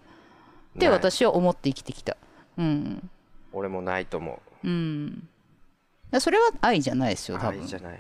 [0.76, 2.18] って私は思って生きてきた。
[2.58, 3.10] うん。
[3.54, 4.70] 俺もないと思う。
[4.70, 5.10] ん。
[5.12, 5.26] だか
[6.12, 7.62] らそれは愛じゃないですうよ多分。
[7.62, 8.00] 愛じゃない。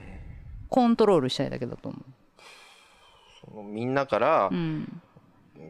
[0.70, 1.98] コントロールしたいだけだと思
[3.64, 4.56] みんなから、う。
[4.56, 5.02] うん。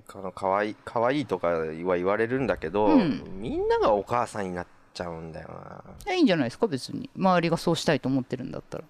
[0.07, 3.23] かのかわいいかわいいとかは言われるんだけど、うん。
[3.39, 5.83] みんながお母さんになっちゃうんだよな。
[6.05, 7.09] いやいいんじゃないですか別に。
[7.17, 8.83] 周りがそうしたいと思ってるんだったら。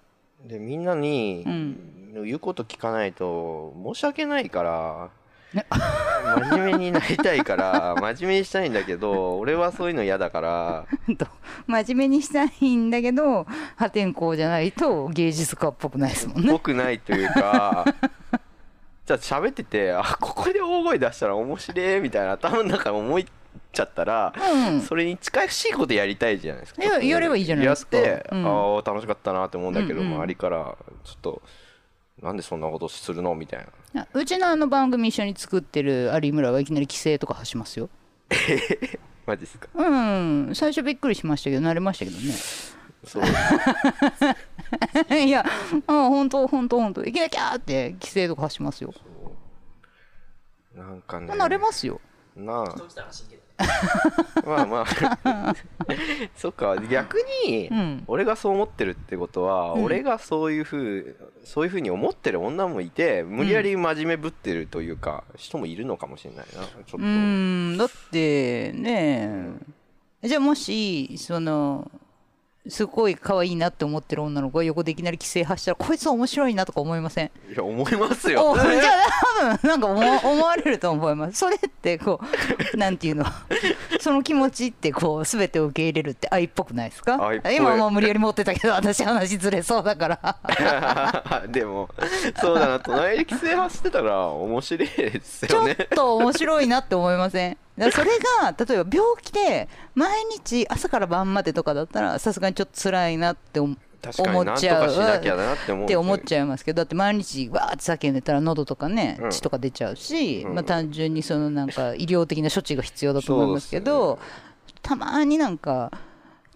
[0.46, 2.24] でみんなにうん。
[2.24, 5.10] 言うこと聞かないと申し訳ないから
[5.52, 5.66] ね。
[5.70, 10.86] 真面目になりたいから 真面目にしたいんだけど俺はそういうの嫌だから。
[11.16, 11.26] と
[11.66, 16.52] 真面目にしたいんだけど破天荒じゃないと芸術家っぽくないですもんね。
[16.52, 17.84] ぽくないというか
[19.06, 23.26] じゃあ喋っててあここで大声出したら面白いみたいな頭の中に思い
[23.72, 24.80] ちゃったら、うん。
[24.80, 26.82] それに近しいことやりたいじゃないですか。
[26.82, 27.96] いややればいいじゃないですか。
[27.98, 28.46] やって、うん。
[28.46, 30.14] ああ楽しかったなって思うんだけど、うんうん。
[30.14, 31.42] 周りからちょっと
[32.22, 34.02] なんでそんなことするのみたいな。
[34.02, 37.88] あうちのあの番組一緒に作ってる有村はいきなり規制とか発しますよ。
[39.26, 39.68] マジですか。
[39.74, 40.50] うん。
[40.54, 42.32] 最初びっくりしましたけど慣れましたけどね
[43.06, 43.22] そう。
[45.14, 45.44] いや
[45.86, 47.04] あ本当本当本当。
[47.04, 48.92] いきなりキャーって規制とか発しますよ。
[50.74, 51.32] なんかね。
[51.32, 52.00] 慣れますよ。
[52.36, 52.74] なあ。
[54.44, 55.54] まあまあ。
[56.36, 56.76] そっか。
[56.90, 58.04] 逆に、うん。
[58.06, 59.84] 俺がそう思ってるってことは、うん。
[59.84, 66.54] 俺がそういうふうそういうふうに思ってる女もいて無理やり真面目ぶってるというか、人もいるのかもしれないな。
[66.54, 67.78] ちょっと、うーん。
[67.78, 69.54] だってね
[70.22, 71.90] じゃあもしその
[72.68, 77.26] すごい可愛いなって思ってる女の子が横でいきなり規制発したらこいつ面白いなとか思いません？
[77.52, 78.50] いや思いますよ。
[78.50, 82.20] お じゃあ多分なんか思思われると思いますそれってこ
[82.74, 83.24] うなんていうの？
[84.00, 87.24] その気持ちってこう全てを受け入れるって愛っぽくないですか？
[87.24, 87.56] 愛っぽい。
[87.56, 91.88] 今もう無理やり持ってたけど私話ずれそうだからでも
[92.40, 97.56] そうだな隣で規制発してたら面白いです ちょっよねと面白いなって思いません？
[97.78, 98.10] だそれ
[98.40, 103.76] が例えば病気で毎日朝から晩までとかだったらさすがにちょっと辛いなって思っ
[104.56, 109.30] ちゃうって思うっちゃいますけどだって毎日わーって叫んでたら喉とかねうん。
[109.30, 110.54] 血とか出ちゃうし、うん。
[110.54, 114.18] まあ、単純にそのなんか医療的な処置が必要だと思いますけど
[114.82, 115.90] たまになんか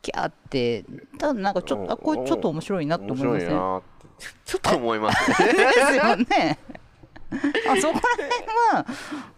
[0.03, 0.85] キャーって
[1.19, 3.49] ただなんかちょっとあこれちょっと面白いなって面思いません？
[3.49, 4.27] 白いなって。
[4.45, 5.53] ちょっと思いますね。
[5.53, 6.59] ですよね
[7.33, 8.87] あそこら辺は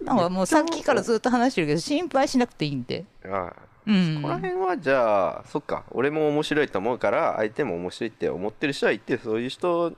[0.03, 3.05] なんかもうさっきからずっと話してるけど心配しなくていいんで。
[3.25, 3.53] あ
[3.87, 4.21] うん。
[4.23, 5.85] この辺はじゃあそっか。
[5.91, 9.93] 俺も面白いと思うから相手も面白いって思ってる人はいてそういう人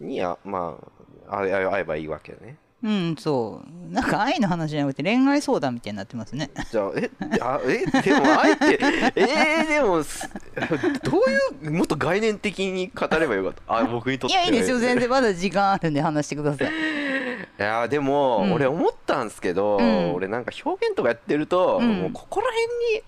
[0.00, 0.76] にあま
[1.28, 2.56] あ会え会えばいいわけね。
[2.82, 3.92] うんそう。
[3.92, 6.50] なんか愛の話じゃなくて恋愛相談みたいになってますね。
[6.70, 7.10] じゃあえ
[7.40, 8.78] あえでも愛って
[9.16, 10.28] えー、でもす
[11.02, 13.78] どういうもっと概念的に語ればよかった？
[13.78, 14.36] あ僕にとって。
[14.36, 14.78] いやいいですよ。
[14.78, 15.08] 全然。
[15.08, 16.70] まだ時間あるんで話してください
[17.58, 18.52] いやでも、うん。
[18.52, 20.14] 俺思ったんですけど、うん。
[20.14, 22.02] 俺なんか表現とかやってると、うん。
[22.02, 22.48] もうここら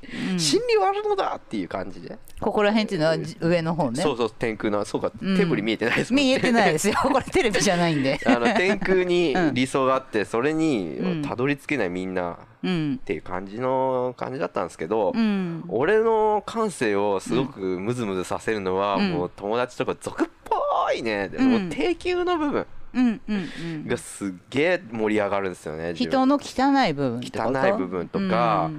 [0.01, 4.01] 辺うんに真理はあるのだっていう感じで、ここら辺っていうのはじ上の方ね。
[4.03, 5.37] そうそう天空のそうか、うん。
[5.37, 6.95] 手振り見えてないですもん見えてないですよ。
[7.03, 8.19] これテレビじゃないんで。
[8.25, 13.01] あの天空にうん理想があって それうんにたどり着けないみんなっうん。
[13.05, 15.63] ていう感じの感じだったんですけど、うん。
[15.69, 19.13] 俺の感性をすごくムズムズさせるのは、うん。
[19.13, 20.57] もう友達とか俗っぽ
[20.95, 21.51] いね、うん。
[21.51, 22.67] もう低級の部分
[23.87, 28.71] がすっげえ盛り上がるんですよね人の汚い部分汚い部分とか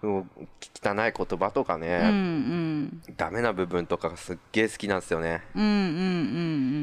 [0.00, 3.02] 汚い言葉とかうんうね、ん。
[3.16, 5.42] ダメな部分とかがすっげえ好きなんですよね。
[5.56, 5.72] うんうんう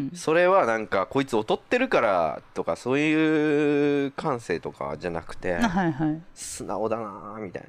[0.08, 6.22] んそれはなんかこいつ劣ってるからとかそういう感性とかじゃなくてうんはいはい。
[6.34, 7.66] 素直だなーみたい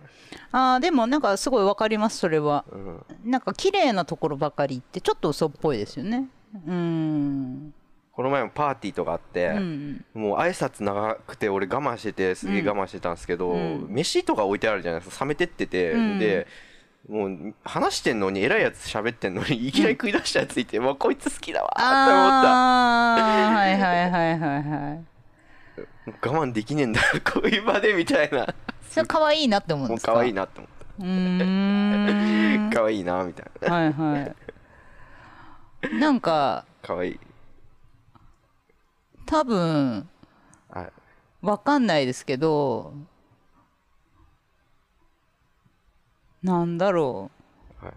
[0.50, 2.64] あーでもなんかすごいわかりますそれは。
[2.72, 6.28] な、うん、なんか綺麗なところばかりってちょっと嘘っぽいですよね。
[6.66, 7.72] うん
[8.16, 13.86] この前もパーティーとかあって、うんもう挨拶長くて俺我慢しててすげえ我慢してたんですけど、うん。
[13.90, 15.24] 飯とか置いてあるじゃないですか。
[15.24, 16.18] 冷めてってて、うん。
[16.18, 16.46] で
[17.10, 22.50] もう話してんのに偉いやつ喋ってんのにいきなり食い出したやついて、もうこいつ好きだわーって思った。
[22.50, 25.04] ああはいはいはいはいはい
[26.22, 27.00] 我慢できねえんだ
[27.30, 28.46] こういう場でみたいな。
[28.90, 30.12] それ可愛いなって思うんですか？
[30.12, 32.70] もう可愛いなって思っうーん。
[32.70, 33.74] た 可愛いなみたいな。
[33.74, 34.34] はいは
[35.92, 35.94] い。
[35.98, 37.20] なんか 可愛い
[39.26, 40.08] 多分
[40.70, 40.92] はい
[41.42, 42.94] わかんないですけど
[46.42, 47.30] なんだろ
[47.82, 47.84] う。
[47.84, 47.94] はい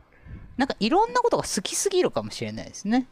[0.57, 3.07] なんかいろんなことが好きすぎるかもしれないですね。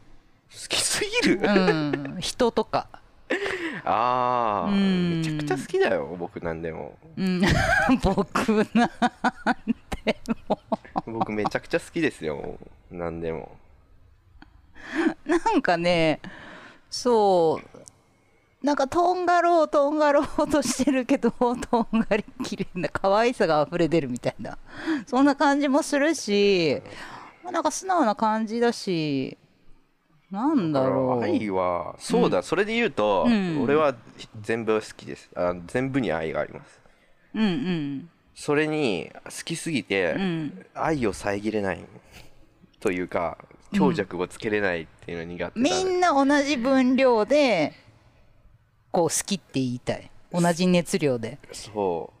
[0.50, 2.16] 好きすぎる、うん。
[2.20, 2.88] 人とか。
[3.84, 5.18] ああうん。
[5.20, 6.98] めちゃくちゃ好きだよ僕なんでも。
[7.16, 7.42] うん。
[8.02, 8.90] 僕なん
[9.90, 10.60] ても。
[11.06, 12.58] 僕めちゃくちゃ好きですよ
[12.90, 13.56] なんでも。
[15.24, 16.20] なんかね
[16.90, 17.78] そう
[18.68, 21.56] なんかとんがろうとんがろうとしてるけど とん
[22.00, 24.58] がりきれいな可愛さが溢れ出るみたいな。
[25.06, 26.82] そんな感じもするし
[27.50, 29.38] なんか素直な感じだし
[30.30, 31.22] なんだろう。
[31.22, 33.62] 愛はそうだ、それで言うと、うん。
[33.62, 33.94] 俺は
[34.42, 35.30] 全部好きです。
[35.34, 36.78] あ全部に愛があります。
[37.34, 38.10] うんうん。
[38.34, 40.66] それに好きすぎて、うん。
[40.74, 41.82] 愛を遮れない。
[42.80, 43.38] というか
[43.72, 47.72] 強弱をつけれないっていうのが苦手だ、みんな同じ分量で
[48.98, 50.10] こう好きって言いたい。
[50.32, 51.38] 同じ熱量で。
[51.52, 52.12] そ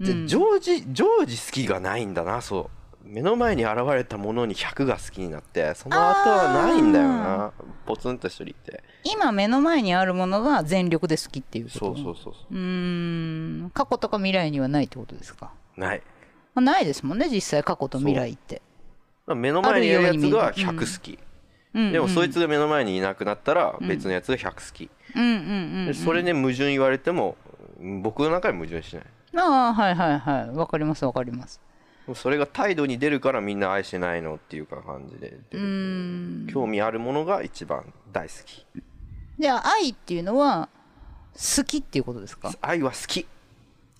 [0.00, 0.04] う。
[0.04, 0.26] で、うん。
[0.26, 2.42] 常時常時好きがないんだな。
[2.42, 2.70] そ
[3.04, 3.08] う。
[3.08, 7.52] 目の前に現れたものに100が好きになってその後はないんだよな。
[7.86, 8.82] ポツンと一人って。
[9.04, 11.78] 今目の前にあるものが全力で好きっていうこと？
[11.78, 12.54] そうそうそうそう。
[12.54, 13.70] ーん。
[13.72, 16.02] 過去とか未来にはないってことですか、うない。
[16.54, 18.62] まあ、ないですもんね実際過去と未来って。
[19.28, 21.18] 目の前にいるやつが100あるように見える好き、うん
[21.92, 24.90] でもそいつが目の前にいなくなったら別のやつが100好き、
[26.02, 27.36] それで矛盾言われても
[27.80, 29.04] うん僕の中で矛盾しない。
[29.36, 30.56] ああはいはいはい。
[30.56, 31.60] わかりますわかります。
[32.14, 35.38] それが態度に出るからみんな愛してないのっていうか感じで
[36.52, 38.64] 興味あるものが一番大好き。
[39.38, 40.68] じゃあ愛っていうのは
[41.34, 42.52] 好きっていうことですか？
[42.62, 43.26] 愛は好き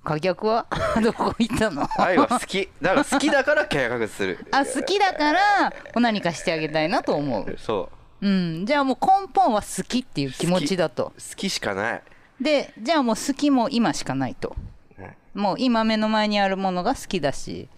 [0.07, 0.67] 可逆は？
[1.03, 1.89] どこ行ったの？
[1.99, 2.69] 愛は好き。
[2.81, 4.39] だから好きだから計画する。
[4.53, 7.57] あ好きだから何かしてあげたいなと思う。
[7.59, 7.91] そ
[8.23, 8.27] う。
[8.27, 8.67] うん。
[8.67, 11.13] じゃあもう根本は好きっていう気持ちだと。
[11.19, 12.03] 好きしかない、
[12.41, 14.57] でじゃあもう好きも今しかないと。
[14.97, 17.69] はいもう今目の前にあるものが好きだし。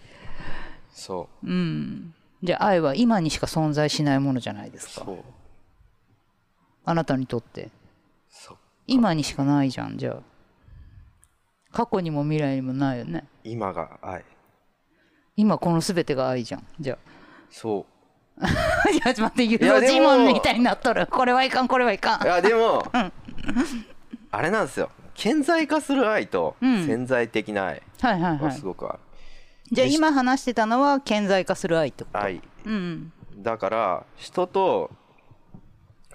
[0.93, 1.51] そう。
[1.51, 2.13] ん。
[2.43, 5.01] じゃあ愛は今にしか存在しないものじゃないですか。
[5.01, 5.23] うそう。
[6.85, 7.69] あなたにとって。
[8.29, 10.21] そう今にしかないじゃんじゃあ
[11.71, 13.25] 過去にも未来にもないよね。
[13.43, 14.23] 今が愛
[15.35, 16.67] 今この全てが愛じゃん。
[16.79, 16.97] じゃ
[17.49, 17.85] そ
[18.41, 18.47] あ
[18.91, 21.07] いやちょっと待ってユいやでもージモンみたいになっとる。
[21.07, 22.21] これはいかんこれはいかん。
[22.21, 22.83] ういやでも、
[24.31, 24.89] あれなんですよ。
[25.13, 26.85] 顕在化する愛とうん。
[26.85, 28.99] 潜在的な愛はいはいははいすごくある、
[29.71, 32.19] じゃあ今話してたのは顕在化する愛ってこと？
[32.21, 32.41] 愛。
[32.65, 34.91] うんだから人と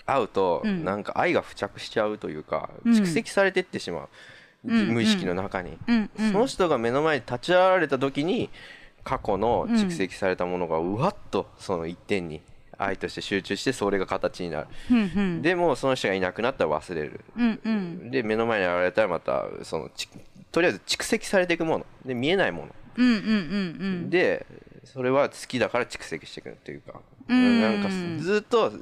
[0.07, 0.85] 会うとうん。
[0.85, 2.93] なんか愛が付着しちゃうというか、うん。
[2.95, 4.09] 蓄積されてってしまう、うん
[4.65, 5.79] 無意識の中に、
[6.17, 8.51] その人が目の前に立ち現れた時に
[9.05, 12.41] 過去の蓄積されたものがうわっとその一点に
[12.79, 14.67] 愛として集中してそれが形になる。
[14.91, 15.43] うんうん。
[15.43, 17.21] でもその人がいなくなったら忘れる。
[17.37, 18.11] うんうん。
[18.11, 20.09] で目の前に現れたらまたそのち
[20.51, 21.87] とりあえず蓄積されていくもの。
[22.05, 22.75] で見えないもの。
[22.97, 23.29] うんうんうんう
[24.07, 24.11] ん。
[24.11, 24.47] で
[24.85, 27.01] それは好きだから蓄積していくっていうか。
[27.29, 27.61] うん。
[27.61, 27.89] なんか
[28.23, 28.73] ずっと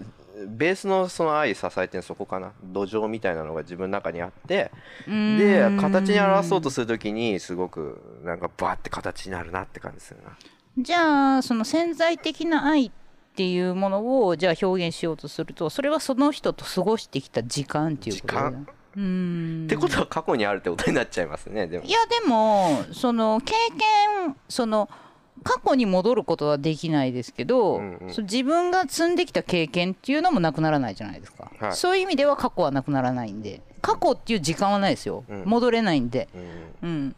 [0.48, 2.52] ベースのその愛支えてるのそこかな。
[2.64, 4.70] 土壌みたいなのが自分の中にあって
[5.06, 5.38] うん。
[5.38, 10.36] で形に表そうとするときにすごくなんかバーって形になるなって感じするな。
[10.78, 12.90] じゃあその潜在的な愛っ
[13.34, 18.66] ていうものをじゃあ表現しようとするとそれはその人と過ごしてきた時間っていうことだ時間？
[18.96, 19.64] うん。
[19.66, 21.84] ってことは過去にあるってことになっちゃいますねでも。
[21.84, 24.88] いやでもその経験その
[25.42, 28.06] 過去に戻ることはできないですけど、うんうん。
[28.24, 31.72] 自分が積んできた経験っていうのもなくならないじゃないですか、はい。
[31.74, 33.60] そういう意味では過去はなくならないんで。
[33.80, 35.44] 過去っていう時間はないですよ、うん。
[35.44, 36.28] 戻れないんで、
[36.82, 37.16] うんうん、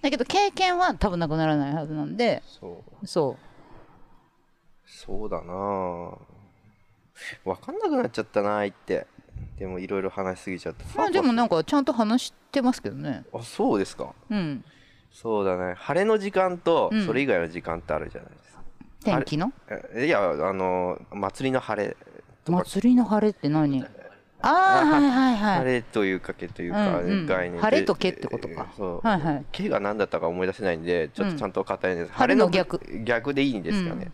[0.00, 2.42] だけど経験は多分なくならないはずなんで。
[2.46, 3.06] そう。
[3.06, 3.36] そ
[4.86, 6.12] そうだな
[7.44, 9.06] 分かんなくなっちゃったな愛って。
[9.58, 13.24] でもいろいろ話しすぎちゃったう、まあ、でもなんかちゃんと話してますけどね。
[13.32, 14.14] あそうですか。
[14.30, 14.64] うん
[15.10, 15.74] そうだね。
[15.76, 17.06] 晴れの時間とうん。
[17.06, 18.62] それ以外の時間ってあるじゃないですか、
[19.04, 19.52] 天気の？
[19.94, 21.96] えいやあの祭りの晴れ
[22.44, 22.58] とか。
[22.64, 23.84] 祭りの晴れって何？
[24.42, 25.58] ああ はいはいはい。
[25.58, 27.26] 晴れというかけというか、うんうん。
[27.26, 27.60] 概念で。
[27.60, 28.54] 晴れとけってことか。
[28.54, 29.44] えーそう、はいはい。
[29.50, 32.80] けが何だったか思い出せないんでちょっとちゃんと語れないんです、晴れの逆。
[33.04, 34.12] 逆でいいんですかね、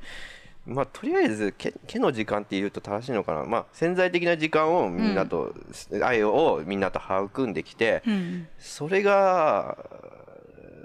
[0.64, 3.44] まあとりあえずけけの時間っていうと正しいのかな。
[3.44, 5.52] まあ潜在的な時間をみんなと、
[6.02, 8.46] 愛をみんなと育んできて、うん。
[8.58, 9.76] それが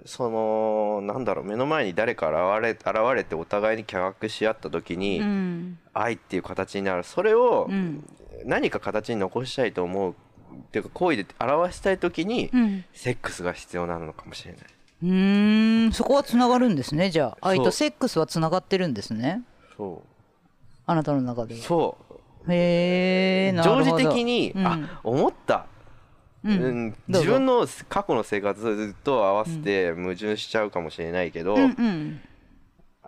[0.07, 5.79] そのなんだろう目の前に誰か現れ現れてお互いに脚学し合った時に、うん。
[5.93, 7.03] 愛っていう形になる。
[7.03, 8.03] それをうん。
[8.45, 10.15] 何か形に残したいと思うっ
[10.71, 12.85] ていうか行為で表したい時に、うん。
[12.93, 14.61] セックスが必要なのかもしれない。
[15.03, 15.91] うーん。
[15.91, 17.49] そこはつながるんですねじゃあ。
[17.49, 19.43] 愛とセックスはつながってるんですね。
[19.75, 20.03] そ
[20.85, 21.97] あなたの中でうそ
[22.47, 22.51] う。
[22.51, 24.65] へえ常時的に、うん。
[24.65, 25.65] あ思った、
[26.43, 26.95] うん。
[27.07, 32.21] 自分の過去の生活と合わせて矛盾しちゃうかもしれないけど、うんうん。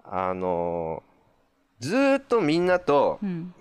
[0.03, 1.03] あの
[1.79, 3.53] ずーっとみんなとうん。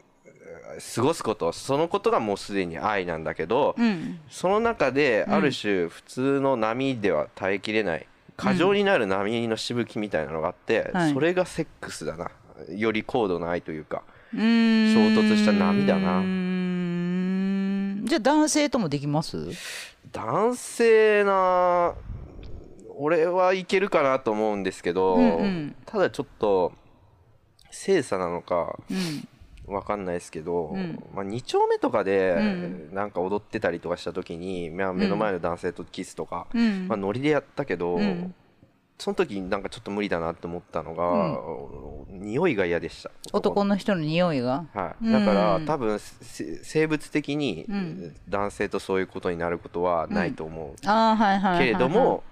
[0.95, 4.21] 過ごすことそのことがもうすでに愛なんだけど、うん。
[4.29, 8.07] その中である種普通の波では耐えきれない
[8.37, 11.13] 過剰になる波のしぶきみたいなのがあって、はい。
[11.13, 12.31] それがセックスだな。
[12.71, 14.03] より高度な愛というか
[14.33, 16.23] 衝突した波だな
[18.09, 19.37] じゃあ男性ともできます？
[20.13, 21.95] 男性な
[22.97, 25.77] 俺はいけるかなと思うんですけど、うんうん。
[25.87, 26.73] ただちょっと
[27.71, 29.29] 精査なのかうん。
[29.73, 30.99] わかんないですけど、うん。
[31.15, 32.95] まあ、2丁目とかでうん。
[32.95, 36.89] なんか踊ってたりとかした時に、まあ目の前の男性とキスとか、うん。
[36.89, 38.35] まあ、ノリでやったけど、うん
[38.99, 41.39] その時なんかちょっと無理だなって思ったのが、
[42.11, 43.13] 匂いが嫌でした。
[43.33, 44.67] 男の人の匂いが？
[44.75, 45.67] はい、だから、うん。
[45.67, 48.17] 多分せ生物的にうん。
[48.29, 52.25] 男性とそういうことになることはないと思う、ああはいはいはいはいけれども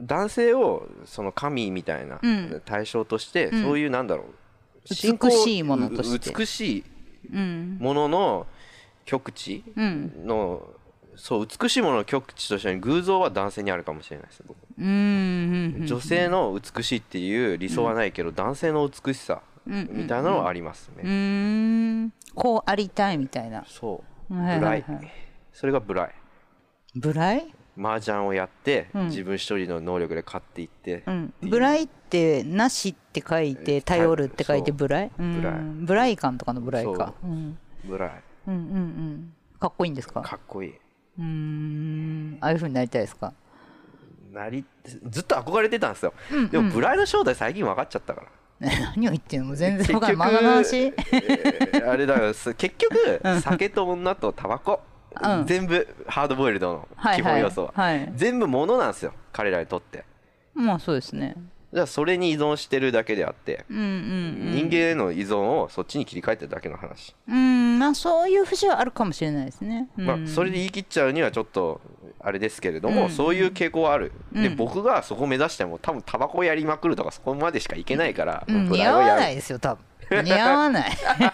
[0.00, 2.62] 男性をその神みたいなうん。
[2.64, 3.62] 対象として、うん。
[3.62, 4.26] そういうなんだろう
[4.88, 4.94] 美
[5.32, 6.32] しいものとして。
[6.32, 6.84] 美しい
[7.32, 7.78] うん。
[7.80, 8.46] ものの
[9.04, 10.62] 極地うんの
[11.16, 14.42] そう美しいものの極地としての偶像は男性にあるかもしれないです
[15.86, 22.12] 女性の美しいっていう理想はないけど、男性の美しさうんみたいなのはありますね、うーん。
[22.34, 23.64] こうありたいみたいな。
[23.66, 24.34] そう。
[24.34, 24.82] はいブライ。
[24.82, 25.12] はいはい
[25.52, 26.14] それがブライ。
[26.96, 27.54] ブライ？
[27.78, 29.06] 麻雀をやって、うん。
[29.06, 31.10] 自分一人の能力で勝っていって、う。
[31.12, 35.10] ん、ブライってなしって書いて頼るって書いてブライ？
[35.18, 35.54] うんブライ。
[35.60, 37.14] ブライ感とかのブライか。
[37.84, 38.22] ブライ。
[38.48, 39.32] うんうんうん。
[39.58, 40.20] かっこいいんですか？
[40.20, 40.74] かっこいい
[41.18, 42.38] うーん。
[42.40, 43.32] ああいう風になりたいですか？
[44.32, 44.64] なり
[45.08, 46.48] ずっと憧れてたんですよ、うんうん。
[46.50, 48.28] でもブライの正体最近分かっちゃったから。
[48.96, 49.46] 何を言ってんの？
[49.46, 52.34] もう全然結局わかんない漫画の話えーあれだよ。
[52.34, 54.80] す結局酒と女とタバコ、
[55.22, 55.46] うん。
[55.46, 58.12] 全部ハードボイルドのはいはい基本要素は、はい。
[58.16, 59.12] 全部物なんですよ。
[59.32, 60.04] 彼らにとって。
[60.54, 61.36] まあそうですね
[61.74, 70.06] じゃあそれに依存してるだけであって、うんうん人間への依存をそっちに切り替えてるだけの話、うんうんまあそういう節はあるかもしれないですね、うん。
[70.06, 71.80] まあ、それで言い切っちゃうにはちょっと
[72.20, 73.10] あれですけれども、うん。
[73.10, 74.56] そういう傾向はある、でうん。
[74.56, 79.84] 僕がそこを目指しても多分タバコやりまくるとかそこまでしかいけないから、似合わないですよ多分。
[80.24, 80.92] 似合わない。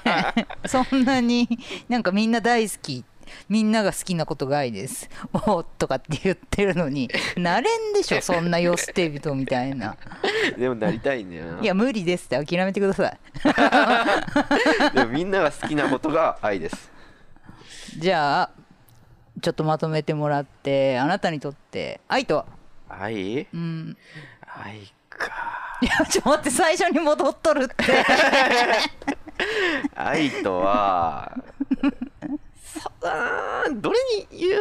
[0.67, 1.49] そんなに
[1.89, 3.05] なんかみんな大好き
[3.49, 5.09] みんなが好きなことが愛です。
[5.33, 9.97] おーとかって言ってるのになれんでしょ そんな世捨て人みたいな。
[10.57, 13.19] でもなりたいんだよないや無理ですって諦めてください。
[14.95, 16.91] でもみんなが好きなことが愛です。
[17.99, 18.51] じゃあ
[19.41, 22.47] ちょっとまとめてもらってあなたにとって愛とは？
[22.89, 23.47] 愛？
[23.53, 23.97] うん。
[24.47, 25.79] 愛か。
[25.83, 27.75] いやちょっと待って最初に戻っとるって。
[29.95, 31.33] 愛とは
[33.81, 34.53] どれに言う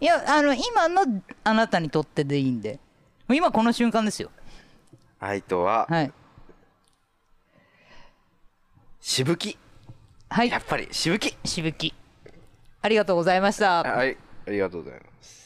[0.00, 2.78] いやあの今のあなたにとってでいいんで。
[3.28, 4.30] 今この瞬間ですよ。
[5.18, 6.12] 愛とははい。
[9.00, 9.58] しぶき。
[10.28, 10.50] はい。
[10.50, 11.36] やっぱりしぶき。
[11.44, 11.94] しぶき。
[12.82, 13.82] ありがとうございました。
[13.82, 15.43] はいありがとうございます